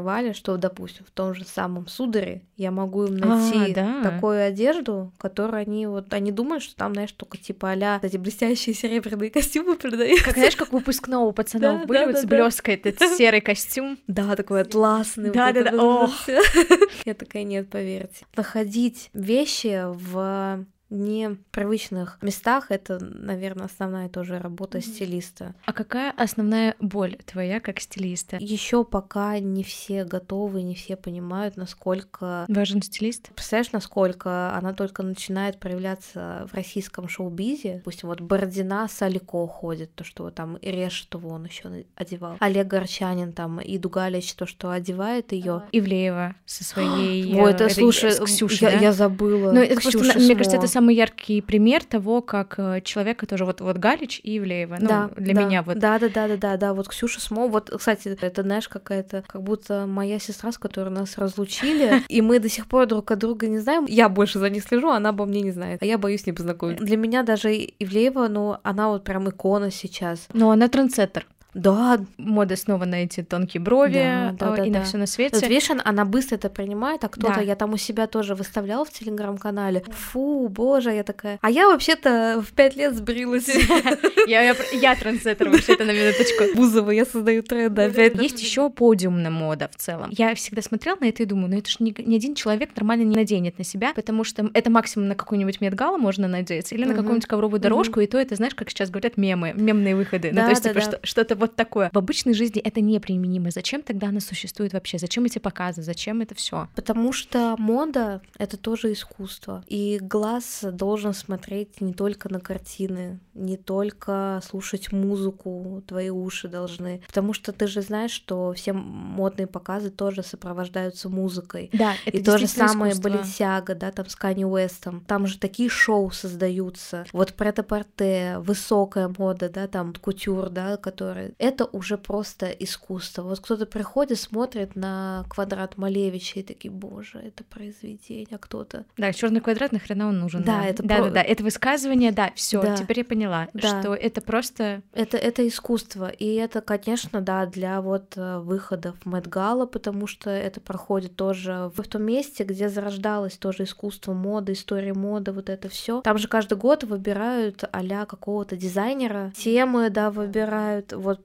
подозревали, 0.06 0.34
что, 0.34 0.58
допустим, 0.58 1.06
в 1.06 1.12
том 1.12 1.34
же 1.34 1.46
самом 1.46 1.88
сударе 1.88 2.42
я 2.58 2.72
могу 2.72 3.06
им 3.06 3.18
найти 3.18 3.72
А, 3.72 4.02
да. 4.04 4.12
такую 4.12 4.46
одежду, 4.46 5.12
которую 5.18 5.62
они 5.62 5.88
вот, 5.88 6.14
они 6.14 6.32
думают, 6.32 6.64
что 6.64 6.76
там, 6.76 6.94
знаешь, 6.94 7.12
только 7.12 7.38
типа 7.38 7.72
а 7.72 8.00
эти 8.02 8.18
блестящие 8.18 8.76
серебряные 8.76 9.30
костюмы 9.32 9.76
продают. 9.76 10.22
Как 10.22 10.36
знаешь, 10.36 10.56
как 10.56 10.72
выпускного 10.72 11.32
пацанов 11.32 11.82
Да, 11.82 11.86
были 11.86 12.00
да, 12.00 12.06
вот 12.06 12.14
да, 12.14 12.20
с 12.22 12.24
да. 12.24 12.28
блеской 12.28 12.76
этот 12.76 13.00
серый 13.18 13.42
костюм. 13.42 13.98
Да, 14.08 14.36
такой 14.36 14.62
атласный. 14.62 15.26
вот 15.30 15.34
Да-да-да, 15.34 15.70
это 15.70 15.78
вот 15.78 16.04
ох. 16.10 16.28
Я 17.06 17.14
такая, 17.14 17.44
нет, 17.44 17.70
поверьте. 17.70 18.26
Находить 18.36 19.10
вещи 19.14 19.82
в 19.86 20.66
непривычных 20.96 22.18
местах 22.22 22.68
это, 22.70 23.00
наверное, 23.00 23.66
основная 23.66 24.10
тоже 24.10 24.40
работа 24.40 24.82
стилиста. 24.82 25.54
А 25.66 25.74
какая 25.74 26.12
основная 26.12 26.76
боль 26.80 27.18
твоя 27.26 27.60
как 27.60 27.80
стилиста? 27.80 28.38
Еще 28.40 28.84
пока 28.84 29.40
не 29.40 29.64
все 29.64 30.06
готовы, 30.06 30.62
не 30.62 30.76
все 30.76 30.96
понимают, 30.96 31.58
насколько 31.58 32.46
Важен 32.48 32.82
стилист? 32.82 33.30
Представляешь, 33.34 33.72
насколько 33.72 34.56
она 34.56 34.74
только 34.74 35.04
начинает 35.04 35.60
проявляться 35.60 36.48
в 36.52 36.56
российском 36.56 37.08
шоу-бизе? 37.08 37.76
Допустим, 37.78 38.10
вот 38.10 38.22
Бородина 38.22 38.88
с 38.88 39.02
Алико 39.02 39.46
ходит, 39.48 39.94
то, 39.96 40.04
что 40.04 40.30
там 40.32 40.58
режет 40.62 41.14
его 41.14 41.30
он 41.30 41.46
еще 41.46 41.86
одевал. 41.96 42.38
Олег 42.40 42.68
Горчанин 42.68 43.34
там, 43.34 43.60
и 43.60 43.78
Дугалич, 43.78 44.34
то, 44.36 44.46
что 44.46 44.72
одевает 44.72 45.32
ее. 45.32 45.64
Ивлеева 45.72 46.36
со 46.46 46.64
своей... 46.64 47.36
Ой, 47.36 47.52
э, 47.52 47.54
это, 47.54 47.70
слушай, 47.70 48.12
с 48.12 48.20
Ксюшей, 48.20 48.68
я, 48.68 48.72
да? 48.72 48.84
я 48.86 48.94
забыла. 48.94 49.52
Ну, 49.52 49.62
это 49.62 49.82
просто, 49.82 50.00
Ксюша 50.00 50.20
мне 50.20 50.36
кажется, 50.36 50.58
это 50.58 50.68
Смо. 50.68 50.85
Самый 50.86 50.96
яркий 50.96 51.42
пример 51.42 51.84
того, 51.84 52.22
как 52.22 52.56
э, 52.60 52.82
человека 52.82 53.26
тоже 53.26 53.44
вот, 53.46 53.60
вот 53.60 53.78
Галич 53.78 54.22
и 54.24 54.38
Ивлеева. 54.38 54.78
Ну, 54.80 54.88
да, 54.88 55.10
для 55.18 55.34
да, 55.34 55.44
меня 55.44 55.64
вот. 55.64 55.80
Да, 55.80 55.98
да, 55.98 56.10
да, 56.10 56.28
да, 56.28 56.38
да, 56.38 56.58
да. 56.58 56.74
Вот 56.76 56.88
Ксюша 56.88 57.20
Смо. 57.20 57.48
Вот, 57.48 57.72
кстати, 57.76 58.10
это, 58.22 58.44
знаешь, 58.44 58.68
какая-то, 58.68 59.24
как 59.26 59.42
будто 59.42 59.88
моя 59.88 60.20
сестра, 60.20 60.52
с 60.52 60.60
которой 60.60 60.90
нас 60.90 61.18
разлучили, 61.18 62.04
и 62.08 62.22
мы 62.22 62.40
до 62.40 62.50
сих 62.50 62.68
пор 62.68 62.86
друг 62.86 63.10
от 63.10 63.18
друга 63.18 63.48
не 63.48 63.58
знаем. 63.58 63.86
Я 63.88 64.10
больше 64.10 64.38
за 64.38 64.50
ней 64.52 64.62
слежу, 64.62 64.92
она 64.92 65.10
обо 65.10 65.26
мне 65.26 65.42
не 65.42 65.52
знает. 65.52 65.82
А 65.82 65.86
я 65.86 65.98
боюсь 65.98 66.22
с 66.22 66.26
ней 66.28 66.34
познакомиться. 66.34 66.86
Для 66.86 66.98
меня 66.98 67.24
даже 67.24 67.50
Ивлеева, 67.80 68.28
ну, 68.28 68.58
она 68.62 68.90
вот 68.90 69.04
прям 69.04 69.28
икона 69.28 69.72
сейчас. 69.72 70.28
Но 70.34 70.52
она 70.52 70.68
трендсеттер. 70.68 71.26
Да, 71.56 72.00
Мода 72.18 72.56
снова 72.56 72.86
на 72.86 73.04
эти 73.04 73.24
тонкие 73.24 73.62
брови 73.62 73.94
Да, 73.94 74.36
да, 74.38 74.54
э, 74.54 74.58
да, 74.58 74.66
и 74.66 74.70
на 74.70 74.80
да. 74.80 74.86
все 74.86 74.98
на 74.98 75.04
Вот 75.04 75.10
свете. 75.10 75.48
видишь, 75.48 75.70
она, 75.84 76.06
быстро 76.06 76.36
это 76.36 76.50
принимает, 76.50 77.04
а 77.04 77.08
кто-то, 77.08 77.36
Да. 77.36 77.42
я 77.42 77.56
там 77.56 77.74
у 77.74 77.78
себя 77.78 78.08
тоже 78.08 78.36
выставляла 78.36 78.84
в 78.86 78.92
телеграм-канале. 78.92 79.84
Фу, 79.90 80.48
боже, 80.50 80.92
я 80.92 81.04
такая. 81.04 81.40
А 81.42 81.50
я 81.50 81.68
вообще-то 81.68 82.44
в 82.46 82.54
пять 82.54 82.76
лет 82.76 82.94
сбрилась. 82.96 83.48
Я, 84.28 84.96
трендсеттер 84.96 85.50
вообще-то 85.50 85.86
на 85.86 85.92
минуточку. 85.92 86.44
Бузова, 86.56 86.92
я 86.92 87.06
создаю 87.06 87.44
тренды 87.44 87.84
опять. 87.84 88.16
Есть 88.22 88.42
еще 88.42 88.70
подиумная 88.70 89.30
мода 89.32 89.70
в 89.72 89.76
целом. 89.78 90.10
Я 90.12 90.34
всегда 90.36 90.62
смотрела 90.62 90.98
на 91.00 91.06
это 91.06 91.24
и 91.24 91.26
думаю, 91.26 91.50
ну 91.52 91.58
это 91.60 91.70
же 91.70 91.78
ни, 91.80 91.92
один 92.16 92.36
человек 92.36 92.76
нормально 92.76 93.04
не 93.04 93.16
наденет 93.16 93.58
на 93.58 93.64
себя, 93.64 93.94
потому 93.94 94.24
что 94.24 94.50
это 94.54 94.70
максимум 94.70 95.08
на 95.10 95.16
какой-нибудь 95.16 95.62
медгала 95.62 95.98
можно 95.98 96.28
надеться, 96.28 96.76
или 96.76 96.84
на 96.86 96.94
какую-нибудь 96.96 97.28
ковровую 97.28 97.60
дорожку, 97.60 98.00
и 98.00 98.08
то 98.08 98.18
это, 98.18 98.36
знаешь, 98.36 98.56
как 98.56 98.70
сейчас 98.70 98.90
говорят, 98.90 99.16
мемы, 99.18 99.54
мемные 99.56 99.96
выходы. 99.96 100.30
ну, 100.32 100.36
Да, 100.38 100.44
то 100.46 100.50
есть, 100.50 100.64
да, 100.64 100.70
типа, 100.70 100.82
да. 100.82 100.86
что- 100.92 101.00
что-то 101.06 101.36
вот 101.46 101.56
такое. 101.56 101.90
В 101.94 101.98
обычной 101.98 102.34
жизни 102.34 102.62
это 102.62 102.82
неприменимо. 102.82 103.52
Зачем 103.52 103.82
тогда 103.82 104.08
она 104.08 104.20
существует 104.20 104.74
вообще? 104.74 104.98
Зачем 104.98 105.26
эти 105.26 105.40
показы? 105.40 105.82
Зачем 105.84 106.22
это 106.22 106.36
все? 106.36 106.68
Потому 106.76 107.14
что 107.14 107.56
мода— 107.58 108.22
это 108.38 108.58
тоже 108.58 108.92
искусство. 108.92 109.64
И 109.68 110.00
глаз 110.02 110.64
должен 110.64 111.14
смотреть 111.14 111.82
не 111.82 111.94
только 111.94 112.32
на 112.32 112.40
картины, 112.40 113.20
не 113.34 113.58
только 113.58 114.42
слушать 114.48 114.92
музыку, 114.92 115.84
твои 115.88 116.10
уши 116.10 116.48
должны. 116.48 117.02
Потому 117.08 117.34
что 117.34 117.52
ты 117.52 117.68
же 117.68 117.82
знаешь, 117.82 118.12
что 118.12 118.54
все 118.54 118.74
модные 118.74 119.48
показы 119.48 119.90
тоже 119.90 120.24
сопровождаются 120.24 121.10
музыкой. 121.10 121.70
Да, 121.74 121.94
это 122.06 122.18
и 122.18 122.24
то 122.24 122.38
же 122.38 122.48
самое 122.48 122.94
искусство. 122.94 123.10
Баленсиага, 123.10 123.76
да, 123.76 123.92
там 123.92 124.08
с 124.08 124.16
Канни 124.16 124.46
Уэстом. 124.46 125.04
Там 125.08 125.28
же 125.28 125.38
такие 125.38 125.70
шоу 125.70 126.12
создаются. 126.12 127.06
Вот 127.14 127.34
претапорте, 127.34 128.38
высокая 128.40 129.14
мода, 129.18 129.50
да, 129.50 129.68
там 129.68 129.94
кутюр, 129.94 130.50
да, 130.50 130.78
который... 130.78 131.35
Это 131.38 131.66
уже 131.66 131.98
просто 131.98 132.48
искусство. 132.48 133.24
Вот 133.24 133.40
кто-то 133.40 133.66
приходит, 133.66 134.20
смотрит 134.20 134.76
на 134.76 135.26
квадрат 135.30 135.78
Малевича 135.78 136.40
и 136.40 136.44
такие, 136.44 136.72
боже, 136.72 137.20
это 137.20 137.44
произведение, 137.44 138.28
а 138.32 138.38
кто-то... 138.38 138.86
Да, 138.98 139.12
черный 139.12 139.42
квадрат 139.42 139.72
нахрена 139.72 140.08
он 140.08 140.20
нужен? 140.20 140.44
Да, 140.44 140.66
это 140.66 140.84
да, 140.84 140.98
про- 140.98 141.06
да, 141.06 141.10
да. 141.12 141.22
Это 141.22 141.44
высказывание, 141.44 142.12
да, 142.12 142.32
все. 142.36 142.62
Да. 142.62 142.76
Теперь 142.76 143.00
я 143.00 143.06
поняла, 143.06 143.48
Да. 143.54 143.82
что 143.82 143.94
это 143.94 144.22
просто 144.22 144.82
Это, 144.94 145.18
это 145.18 145.48
искусство. 145.48 146.10
И 146.10 146.36
это, 146.36 146.62
конечно, 146.62 147.22
да, 147.22 147.46
для 147.46 147.82
вот 147.82 148.14
э, 148.16 148.40
выходов 148.40 148.96
Мэтт 149.06 149.28
Гала, 149.28 149.66
потому 149.66 150.08
что 150.08 150.30
это 150.30 150.62
проходит 150.62 151.16
тоже 151.16 151.72
в 151.76 151.84
том 151.84 152.04
месте, 152.04 152.44
где 152.44 152.70
зарождалось 152.70 153.38
тоже 153.38 153.64
искусство 153.64 154.14
моды, 154.14 154.54
история 154.54 154.94
моды, 154.94 155.32
вот 155.32 155.50
это 155.50 155.70
все. 155.70 156.02
Там 156.02 156.18
же 156.18 156.28
каждый 156.28 156.58
год 156.58 156.84
выбирают 156.84 157.64
а 157.72 158.06
какого-то 158.06 158.56
дизайнера, 158.56 159.32
темы, 159.36 159.90
да, 159.90 160.12
выбирают. 160.12 160.94
Вот 160.94 161.25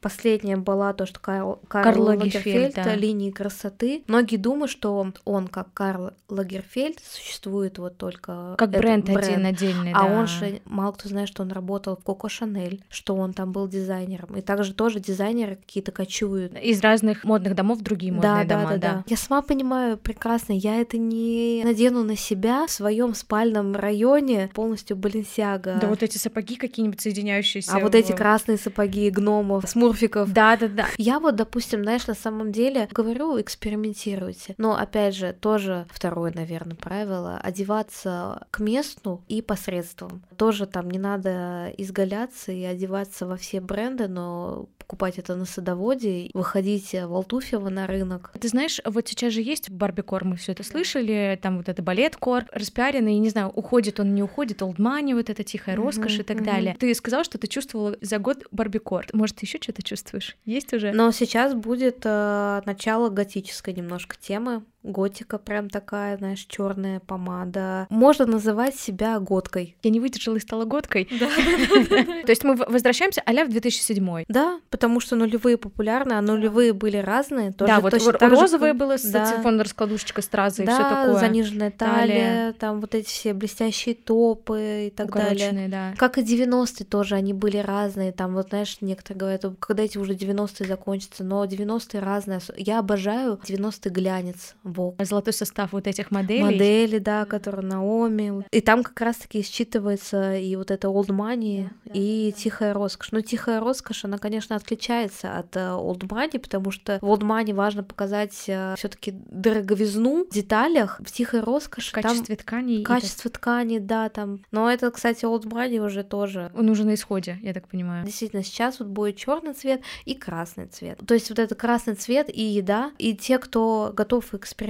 последняя 0.00 0.56
была 0.56 0.92
то, 0.92 1.06
что 1.06 1.20
Карл, 1.20 1.60
Карл, 1.68 1.84
Карл 1.84 2.04
Лагерфельд, 2.04 2.46
Лагерфельд, 2.46 2.74
да. 2.74 2.94
линии 2.94 3.30
красоты. 3.30 4.02
Многие 4.06 4.36
думают, 4.36 4.70
что 4.70 5.12
он, 5.24 5.48
как 5.48 5.72
Карл 5.72 6.10
Лагерфельд, 6.28 6.98
существует 7.04 7.78
вот 7.78 7.96
только 7.96 8.54
как 8.58 8.70
этот 8.70 8.80
бренд, 8.80 9.08
один 9.08 9.46
отдельный. 9.46 9.92
а 9.92 10.08
да. 10.08 10.14
он 10.14 10.26
же, 10.26 10.60
мало 10.64 10.92
кто 10.92 11.08
знает, 11.08 11.28
что 11.28 11.42
он 11.42 11.52
работал 11.52 11.96
в 11.96 12.04
Коко 12.04 12.28
Шанель, 12.28 12.82
что 12.88 13.14
он 13.16 13.32
там 13.32 13.52
был 13.52 13.68
дизайнером. 13.68 14.36
И 14.36 14.40
также 14.40 14.74
тоже 14.74 15.00
дизайнеры 15.00 15.56
какие-то 15.56 15.92
кочуют. 15.92 16.56
из 16.58 16.80
разных 16.80 17.24
модных 17.24 17.54
домов 17.54 17.78
в 17.78 17.82
другие 17.82 18.12
модные 18.12 18.44
да, 18.44 18.56
дома, 18.56 18.70
да, 18.72 18.76
да, 18.76 18.92
да. 18.94 19.04
Я 19.06 19.16
сама 19.16 19.42
понимаю 19.42 19.98
прекрасно, 19.98 20.52
я 20.52 20.80
это 20.80 20.98
не 20.98 21.62
надену 21.64 22.02
на 22.02 22.16
себя 22.16 22.66
в 22.66 22.70
своем 22.70 23.14
спальном 23.14 23.74
районе 23.74 24.50
полностью 24.54 24.96
Баленсиага. 24.96 25.78
Да 25.80 25.86
вот 25.86 26.02
эти 26.02 26.18
сапоги 26.18 26.56
какие-нибудь 26.56 27.00
соединяющиеся. 27.00 27.72
а 27.76 27.80
вот 27.80 27.94
эти 27.94 28.12
в- 28.12 28.16
красные 28.16 28.58
сапоги 28.58 29.10
гномов, 29.10 29.68
смурфиков. 29.86 30.32
Да, 30.32 30.56
да, 30.56 30.68
да. 30.68 30.86
Я 30.98 31.20
вот, 31.20 31.36
допустим, 31.36 31.82
знаешь, 31.82 32.06
на 32.06 32.14
самом 32.14 32.52
деле 32.52 32.88
говорю, 32.92 33.40
экспериментируйте. 33.40 34.54
Но 34.58 34.76
опять 34.76 35.14
же, 35.14 35.32
тоже 35.32 35.86
второе, 35.90 36.32
наверное, 36.34 36.76
правило, 36.76 37.38
одеваться 37.42 38.46
к 38.50 38.60
месту 38.60 39.24
и 39.28 39.42
посредством. 39.42 40.22
Тоже 40.36 40.66
там 40.66 40.90
не 40.90 40.98
надо 40.98 41.72
изгаляться 41.78 42.52
и 42.52 42.64
одеваться 42.64 43.26
во 43.26 43.36
все 43.36 43.60
бренды, 43.60 44.08
но 44.08 44.68
покупать 44.86 45.18
это 45.18 45.34
на 45.34 45.46
садоводе, 45.46 46.30
выходить 46.32 46.92
в 46.92 47.12
Алтуфьево 47.12 47.68
на 47.70 47.88
рынок. 47.88 48.32
Ты 48.38 48.48
знаешь, 48.48 48.80
вот 48.84 49.08
сейчас 49.08 49.32
же 49.32 49.42
есть 49.42 49.68
барбикор, 49.68 50.24
мы 50.24 50.36
все 50.36 50.52
это 50.52 50.62
слышали, 50.62 51.38
там 51.42 51.56
вот 51.56 51.68
это 51.68 51.82
балет-кор, 51.82 52.44
распиаренный, 52.52 53.18
не 53.18 53.28
знаю, 53.28 53.48
уходит 53.48 53.98
он, 53.98 54.14
не 54.14 54.22
уходит, 54.22 54.62
олдмани, 54.62 55.14
вот 55.14 55.28
эта 55.28 55.42
тихая 55.42 55.74
роскошь 55.74 56.20
и 56.20 56.22
так 56.22 56.36
мгм. 56.36 56.46
далее. 56.46 56.76
Ты 56.78 56.94
сказала, 56.94 57.24
что 57.24 57.36
ты 57.36 57.48
чувствовала 57.48 57.96
за 58.00 58.18
год 58.18 58.44
барбикор. 58.52 59.06
Может, 59.12 59.42
еще 59.42 59.58
что-то 59.60 59.75
чувствуешь? 59.82 60.36
Есть 60.44 60.72
уже? 60.72 60.92
Но 60.92 61.10
сейчас 61.12 61.54
будет 61.54 62.00
э, 62.04 62.62
начало 62.66 63.08
готической 63.08 63.74
немножко 63.74 64.16
темы, 64.18 64.64
готика 64.86 65.38
прям 65.38 65.68
такая, 65.68 66.16
знаешь, 66.16 66.44
черная 66.48 67.00
помада. 67.00 67.86
Можно 67.90 68.26
называть 68.26 68.76
себя 68.76 69.18
готкой. 69.18 69.76
Я 69.82 69.90
не 69.90 70.00
выдержала 70.00 70.36
и 70.36 70.40
стала 70.40 70.64
готкой. 70.64 71.04
То 71.06 72.30
есть 72.30 72.44
мы 72.44 72.54
возвращаемся 72.54 73.22
а 73.24 73.44
в 73.44 73.48
2007 73.48 74.24
Да, 74.28 74.60
потому 74.70 75.00
что 75.00 75.16
нулевые 75.16 75.58
популярны, 75.58 76.14
а 76.14 76.22
нулевые 76.22 76.72
были 76.72 76.96
разные. 76.96 77.52
Да, 77.58 77.80
вот 77.80 77.94
розовые 78.20 78.72
было 78.72 78.96
с 78.96 79.02
телефон 79.02 79.60
раскладушечка 79.60 80.22
стразы 80.22 80.64
и 80.64 80.66
все 80.66 80.78
такое. 80.78 81.18
заниженная 81.18 81.70
талия, 81.70 82.52
там 82.52 82.80
вот 82.80 82.94
эти 82.94 83.08
все 83.08 83.34
блестящие 83.34 83.94
топы 83.94 84.86
и 84.88 84.90
так 84.90 85.12
далее. 85.12 85.68
да. 85.68 85.94
Как 85.96 86.18
и 86.18 86.22
90-е 86.22 86.86
тоже, 86.86 87.16
они 87.16 87.32
были 87.32 87.58
разные. 87.58 88.12
Там 88.12 88.34
вот, 88.34 88.48
знаешь, 88.50 88.78
некоторые 88.80 89.18
говорят, 89.18 89.44
когда 89.60 89.82
эти 89.82 89.98
уже 89.98 90.14
90-е 90.14 90.66
закончатся, 90.66 91.24
но 91.24 91.44
90-е 91.44 92.00
разные. 92.00 92.40
Я 92.56 92.78
обожаю 92.78 93.40
90-й 93.42 93.90
глянец. 93.90 94.54
Вок. 94.76 94.96
Золотой 95.02 95.32
состав 95.32 95.72
вот 95.72 95.86
этих 95.86 96.10
моделей. 96.10 96.42
Модели, 96.42 96.98
да, 96.98 97.24
которые 97.24 97.66
Наоми. 97.66 98.44
И 98.50 98.60
там 98.60 98.82
как 98.82 99.00
раз-таки 99.00 99.40
считывается 99.40 100.40
и 100.40 100.54
вот 100.56 100.70
это 100.70 100.88
old 100.88 101.08
money, 101.08 101.70
да, 101.84 101.92
и 101.94 102.32
да. 102.32 102.40
тихая 102.40 102.74
роскошь. 102.74 103.12
Но 103.12 103.20
тихая 103.20 103.60
роскошь, 103.60 104.04
она, 104.04 104.18
конечно, 104.18 104.56
отличается 104.56 105.38
от 105.38 105.56
э, 105.56 105.60
old 105.60 106.00
money, 106.00 106.38
потому 106.38 106.70
что 106.70 106.98
в 107.00 107.04
old 107.04 107.20
money 107.20 107.54
важно 107.54 107.82
показать 107.82 108.44
э, 108.48 108.74
все 108.76 108.88
таки 108.88 109.12
дороговизну 109.12 110.26
в 110.30 110.34
деталях. 110.34 111.00
В 111.04 111.10
тихой 111.10 111.40
роскоши 111.40 111.92
Качестве 111.92 112.36
там... 112.36 112.44
ткани. 112.44 112.82
Качество 112.82 113.30
ткани, 113.30 113.78
да, 113.78 114.08
там. 114.08 114.40
Но 114.50 114.70
это, 114.70 114.90
кстати, 114.90 115.24
old 115.24 115.44
money 115.44 115.78
уже 115.78 116.04
тоже. 116.04 116.50
Он 116.54 116.68
уже 116.68 116.84
на 116.84 116.94
исходе, 116.94 117.38
я 117.42 117.52
так 117.52 117.68
понимаю. 117.68 118.04
Действительно, 118.04 118.42
сейчас 118.42 118.78
вот 118.78 118.88
будет 118.88 119.16
черный 119.16 119.54
цвет 119.54 119.82
и 120.04 120.14
красный 120.14 120.66
цвет. 120.66 121.00
То 121.06 121.14
есть 121.14 121.30
вот 121.30 121.38
это 121.38 121.54
красный 121.54 121.94
цвет 121.94 122.28
и 122.32 122.42
еда. 122.42 122.92
И 122.98 123.14
те, 123.14 123.38
кто 123.38 123.92
готов 123.94 124.34
экспериментировать, 124.34 124.65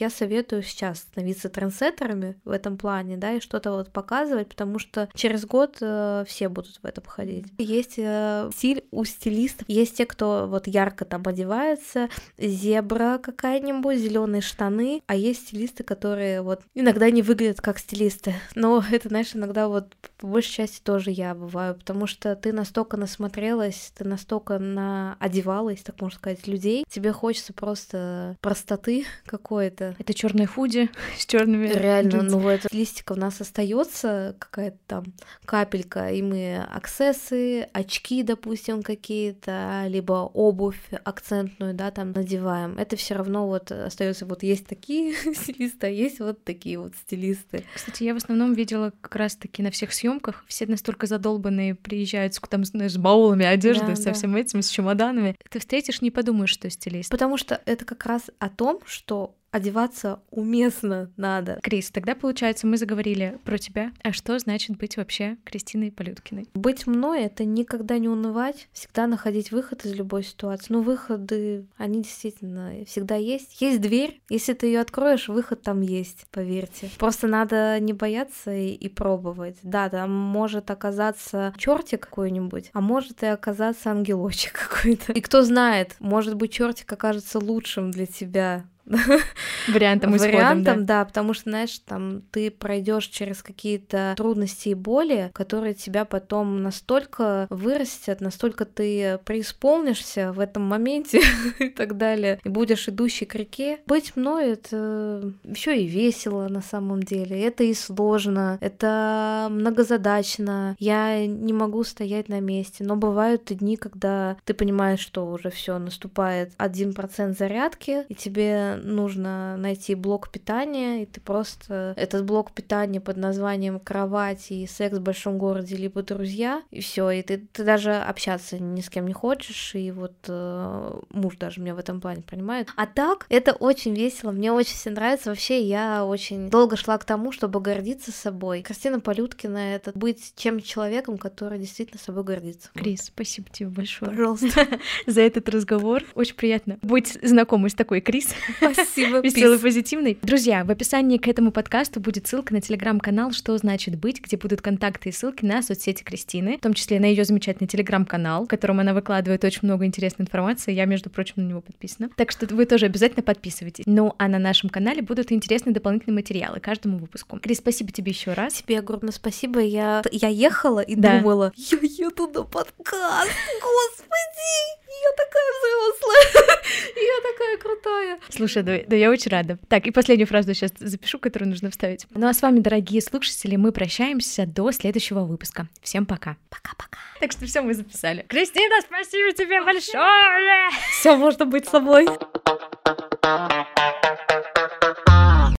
я 0.00 0.10
советую 0.10 0.62
сейчас 0.62 0.98
становиться 0.98 1.48
трендсеттерами 1.48 2.36
в 2.44 2.50
этом 2.50 2.76
плане, 2.76 3.16
да, 3.16 3.32
и 3.32 3.40
что-то 3.40 3.72
вот 3.72 3.90
показывать, 3.90 4.48
потому 4.48 4.78
что 4.78 5.08
через 5.14 5.44
год 5.46 5.78
э, 5.80 6.24
все 6.26 6.48
будут 6.48 6.78
в 6.82 6.86
этом 6.86 7.04
ходить. 7.04 7.46
Есть 7.58 7.94
э, 7.98 8.50
стиль 8.54 8.84
у 8.90 9.04
стилистов, 9.04 9.68
есть 9.68 9.96
те, 9.96 10.06
кто 10.06 10.46
вот 10.48 10.66
ярко 10.66 11.04
там 11.04 11.22
одевается, 11.26 12.08
зебра 12.38 13.18
какая-нибудь, 13.18 13.98
зеленые 13.98 14.42
штаны, 14.42 15.02
а 15.06 15.14
есть 15.14 15.48
стилисты, 15.48 15.82
которые 15.82 16.42
вот 16.42 16.62
иногда 16.74 17.10
не 17.10 17.22
выглядят 17.22 17.60
как 17.60 17.78
стилисты, 17.78 18.34
но 18.54 18.82
это, 18.90 19.08
знаешь, 19.08 19.34
иногда 19.34 19.68
вот 19.68 19.94
по 20.18 20.26
большей 20.26 20.52
части 20.52 20.80
тоже 20.82 21.10
я 21.10 21.34
бываю, 21.34 21.74
потому 21.74 22.06
что 22.06 22.36
ты 22.36 22.52
настолько 22.52 22.96
насмотрелась, 22.96 23.92
ты 23.96 24.04
настолько 24.04 24.58
на 24.58 25.16
одевалась, 25.18 25.82
так 25.82 26.00
можно 26.00 26.18
сказать, 26.18 26.46
людей, 26.46 26.84
тебе 26.88 27.12
хочется 27.12 27.52
просто 27.52 28.36
простоты 28.40 29.04
какой-то. 29.26 29.96
Это 29.98 30.14
черные 30.14 30.46
худи 30.46 30.90
с 31.18 31.26
черными. 31.26 31.66
Реально, 31.68 32.22
ну 32.22 32.38
вот 32.38 32.60
листика 32.72 33.12
у 33.12 33.16
нас 33.16 33.40
остается 33.40 34.36
какая-то 34.38 34.78
там 34.86 35.04
капелька, 35.44 36.10
и 36.10 36.22
мы 36.22 36.62
аксессы, 36.70 37.68
очки, 37.72 38.22
допустим, 38.22 38.82
какие-то, 38.82 39.84
либо 39.88 40.30
обувь 40.32 40.80
акцентную, 41.04 41.74
да, 41.74 41.90
там 41.90 42.12
надеваем. 42.12 42.78
Это 42.78 42.96
все 42.96 43.14
равно 43.14 43.46
вот 43.46 43.72
остается 43.72 44.26
вот 44.26 44.42
есть 44.42 44.66
такие 44.66 45.14
стилисты, 45.34 45.86
а 45.86 45.90
есть 45.90 46.20
вот 46.20 46.44
такие 46.44 46.78
вот 46.78 46.94
стилисты. 46.96 47.64
Кстати, 47.74 48.04
я 48.04 48.14
в 48.14 48.18
основном 48.18 48.52
видела 48.52 48.92
как 49.00 49.16
раз-таки 49.16 49.62
на 49.62 49.70
всех 49.70 49.92
съемках 49.92 50.44
все 50.46 50.66
настолько 50.66 51.06
задолбанные 51.06 51.74
приезжают 51.74 52.38
там, 52.48 52.64
знаешь, 52.64 52.92
с 52.92 52.96
баулами 52.98 53.46
одежды, 53.46 53.86
да, 53.86 53.96
со 53.96 54.04
да. 54.04 54.12
всем 54.12 54.36
этим, 54.36 54.62
с 54.62 54.68
чемоданами. 54.68 55.36
Ты 55.48 55.58
встретишь, 55.58 56.02
не 56.02 56.10
подумаешь, 56.10 56.50
что 56.50 56.68
стилист. 56.68 57.10
Потому 57.10 57.36
что 57.38 57.60
это 57.64 57.84
как 57.84 58.04
раз 58.04 58.30
о 58.38 58.48
том, 58.48 58.80
что 58.84 59.21
одеваться 59.52 60.20
уместно 60.30 61.12
надо. 61.16 61.60
Крис, 61.62 61.90
тогда 61.90 62.14
получается, 62.16 62.66
мы 62.66 62.76
заговорили 62.78 63.38
про 63.44 63.58
тебя. 63.58 63.92
А 64.02 64.12
что 64.12 64.38
значит 64.38 64.76
быть 64.78 64.96
вообще 64.96 65.36
Кристиной 65.44 65.92
Полюткиной? 65.92 66.48
Быть 66.54 66.86
мной— 66.86 67.22
это 67.24 67.44
никогда 67.44 67.98
не 67.98 68.08
унывать, 68.08 68.68
всегда 68.72 69.06
находить 69.06 69.52
выход 69.52 69.84
из 69.84 69.94
любой 69.94 70.24
ситуации. 70.24 70.72
Ну, 70.72 70.82
выходы, 70.82 71.66
они 71.76 72.02
действительно 72.02 72.84
всегда 72.86 73.16
есть. 73.16 73.60
Есть 73.60 73.80
дверь, 73.80 74.20
если 74.30 74.54
ты 74.54 74.66
ее 74.66 74.80
откроешь, 74.80 75.28
выход 75.28 75.62
там 75.62 75.82
есть, 75.82 76.26
поверьте. 76.30 76.90
Просто 76.98 77.26
надо 77.26 77.78
не 77.78 77.92
бояться 77.92 78.54
и, 78.54 78.70
и 78.70 78.88
пробовать. 78.88 79.58
Да, 79.62 79.90
там 79.90 80.10
может 80.10 80.70
оказаться 80.70 81.52
чертик 81.58 82.00
какой-нибудь, 82.00 82.70
а 82.72 82.80
может 82.80 83.22
и 83.22 83.26
оказаться 83.26 83.90
ангелочек 83.90 84.52
какой-то. 84.70 85.12
И 85.12 85.20
кто 85.20 85.42
знает, 85.42 85.96
может 85.98 86.36
быть, 86.36 86.52
чертик 86.52 86.90
окажется 86.90 87.38
лучшим 87.38 87.90
для 87.90 88.06
тебя 88.06 88.64
вариантом 89.68 90.16
исходом, 90.16 90.34
вариантом, 90.34 90.86
да. 90.86 90.98
да, 91.00 91.04
потому 91.04 91.34
что, 91.34 91.50
знаешь, 91.50 91.78
там 91.80 92.22
ты 92.30 92.50
пройдешь 92.50 93.06
через 93.06 93.42
какие-то 93.42 94.14
трудности 94.16 94.70
и 94.70 94.74
боли, 94.74 95.30
которые 95.34 95.74
тебя 95.74 96.04
потом 96.04 96.62
настолько 96.62 97.46
вырастят, 97.50 98.20
настолько 98.20 98.64
ты 98.64 99.18
преисполнишься 99.24 100.32
в 100.32 100.40
этом 100.40 100.62
моменте 100.62 101.20
и 101.58 101.68
так 101.68 101.96
далее, 101.96 102.40
и 102.44 102.48
будешь 102.48 102.88
идущей 102.88 103.26
к 103.26 103.34
реке. 103.34 103.80
Быть 103.86 104.16
мной 104.16 104.52
это 104.52 105.32
еще 105.44 105.80
и 105.80 105.86
весело 105.86 106.48
на 106.48 106.62
самом 106.62 107.02
деле, 107.02 107.40
это 107.42 107.64
и 107.64 107.74
сложно, 107.74 108.58
это 108.60 109.48
многозадачно. 109.50 110.76
Я 110.78 111.26
не 111.26 111.52
могу 111.52 111.84
стоять 111.84 112.28
на 112.28 112.40
месте, 112.40 112.84
но 112.84 112.96
бывают 112.96 113.50
и 113.50 113.54
дни, 113.54 113.76
когда 113.76 114.36
ты 114.44 114.54
понимаешь, 114.54 115.00
что 115.00 115.26
уже 115.26 115.50
все 115.50 115.78
наступает 115.78 116.52
один 116.56 116.92
процент 116.94 117.38
зарядки, 117.38 118.04
и 118.08 118.14
тебе 118.14 118.80
нужно 118.82 119.56
найти 119.56 119.94
блок 119.94 120.30
питания, 120.30 121.02
и 121.02 121.06
ты 121.06 121.20
просто 121.20 121.94
этот 121.96 122.24
блок 122.24 122.52
питания 122.52 123.00
под 123.00 123.16
названием 123.16 123.80
кровать 123.80 124.50
и 124.50 124.66
секс 124.66 124.98
в 124.98 125.02
большом 125.02 125.38
городе, 125.38 125.76
либо 125.76 126.02
друзья, 126.02 126.62
и 126.70 126.80
все, 126.80 127.10
и 127.10 127.22
ты, 127.22 127.38
ты 127.52 127.64
даже 127.64 127.94
общаться 127.94 128.58
ни 128.58 128.80
с 128.80 128.90
кем 128.90 129.06
не 129.06 129.12
хочешь, 129.12 129.74
и 129.74 129.90
вот 129.90 130.14
э, 130.28 131.00
муж 131.10 131.36
даже 131.36 131.60
меня 131.60 131.74
в 131.74 131.78
этом 131.78 132.00
плане 132.00 132.22
понимает. 132.22 132.68
А 132.76 132.86
так, 132.86 133.26
это 133.28 133.52
очень 133.52 133.94
весело, 133.94 134.30
мне 134.30 134.52
очень 134.52 134.74
все 134.74 134.90
нравится. 134.90 135.30
Вообще, 135.30 135.62
я 135.62 136.04
очень 136.04 136.50
долго 136.50 136.76
шла 136.76 136.98
к 136.98 137.04
тому, 137.04 137.32
чтобы 137.32 137.60
гордиться 137.60 138.12
собой. 138.12 138.62
Кристина 138.62 139.00
Полюткина— 139.00 139.58
это 139.74 139.92
быть 139.94 140.32
тем 140.34 140.60
человеком, 140.60 141.18
который 141.18 141.58
действительно 141.58 142.00
собой 142.00 142.24
гордится. 142.24 142.70
Крис, 142.74 143.04
спасибо 143.04 143.48
тебе 143.50 143.68
большое. 143.68 144.10
Пожалуйста. 144.10 144.66
За 145.06 145.20
этот 145.20 145.48
разговор. 145.48 146.02
Очень 146.14 146.34
приятно 146.34 146.78
быть 146.82 147.18
знакомой 147.22 147.70
с 147.70 147.74
такой 147.74 148.00
Крис. 148.00 148.34
Спасибо, 148.62 149.18
Веселый, 149.18 149.58
позитивный. 149.58 150.18
Друзья, 150.22 150.64
в 150.64 150.70
описании 150.70 151.18
к 151.18 151.26
этому 151.26 151.50
подкасту 151.50 152.00
будет 152.00 152.26
ссылка 152.26 152.54
на 152.54 152.60
телеграм-канал 152.60 153.32
«Что 153.32 153.56
значит 153.58 153.96
быть», 153.96 154.20
где 154.20 154.36
будут 154.36 154.62
контакты 154.62 155.08
и 155.08 155.12
ссылки 155.12 155.44
на 155.44 155.62
соцсети 155.62 156.02
Кристины, 156.02 156.58
в 156.58 156.60
том 156.60 156.74
числе 156.74 157.00
на 157.00 157.06
ее 157.06 157.24
замечательный 157.24 157.66
телеграм-канал, 157.66 158.44
в 158.44 158.48
котором 158.48 158.80
она 158.80 158.94
выкладывает 158.94 159.44
очень 159.44 159.60
много 159.62 159.84
интересной 159.84 160.24
информации. 160.24 160.72
Я, 160.72 160.84
между 160.84 161.10
прочим, 161.10 161.34
на 161.36 161.48
него 161.48 161.60
подписана. 161.60 162.10
Так 162.16 162.30
что 162.30 162.46
вы 162.54 162.66
тоже 162.66 162.86
обязательно 162.86 163.22
подписывайтесь. 163.22 163.84
Ну, 163.86 164.14
а 164.18 164.28
на 164.28 164.38
нашем 164.38 164.70
канале 164.70 165.02
будут 165.02 165.32
интересные 165.32 165.74
дополнительные 165.74 166.14
материалы 166.14 166.60
каждому 166.60 166.98
выпуску. 166.98 167.38
Крис, 167.38 167.58
спасибо 167.58 167.90
тебе 167.90 168.12
еще 168.12 168.32
раз. 168.32 168.54
Тебе 168.54 168.78
огромное 168.78 169.12
спасибо. 169.12 169.60
Я, 169.60 170.02
я 170.12 170.28
ехала 170.28 170.80
и 170.80 170.94
да. 170.94 171.18
думала, 171.18 171.52
я 171.56 171.78
еду 171.78 172.28
на 172.28 172.42
подкаст, 172.44 173.30
господи, 173.60 174.81
я 175.02 175.12
такая 175.16 175.48
взрослая, 175.58 176.62
я 176.96 177.30
такая 177.30 177.56
крутая. 177.58 178.18
Слушай, 178.28 178.62
да, 178.62 178.78
да 178.86 178.96
я 178.96 179.10
очень 179.10 179.30
рада. 179.30 179.58
Так, 179.68 179.86
и 179.86 179.90
последнюю 179.90 180.26
фразу 180.26 180.52
сейчас 180.54 180.72
запишу, 180.78 181.18
которую 181.18 181.50
нужно 181.50 181.70
вставить. 181.70 182.06
Ну 182.10 182.26
а 182.28 182.34
с 182.34 182.42
вами, 182.42 182.60
дорогие 182.60 183.00
слушатели, 183.00 183.56
мы 183.56 183.72
прощаемся 183.72 184.46
до 184.46 184.70
следующего 184.72 185.20
выпуска. 185.20 185.68
Всем 185.82 186.06
пока. 186.06 186.36
Пока-пока. 186.50 186.98
Так 187.20 187.32
что 187.32 187.46
все 187.46 187.62
мы 187.62 187.74
записали. 187.74 188.24
Кристина, 188.28 188.80
спасибо 188.80 189.32
тебе 189.32 189.62
большое! 189.62 190.70
Все, 190.90 191.16
можно 191.16 191.46
быть 191.46 191.68
собой. 191.68 192.06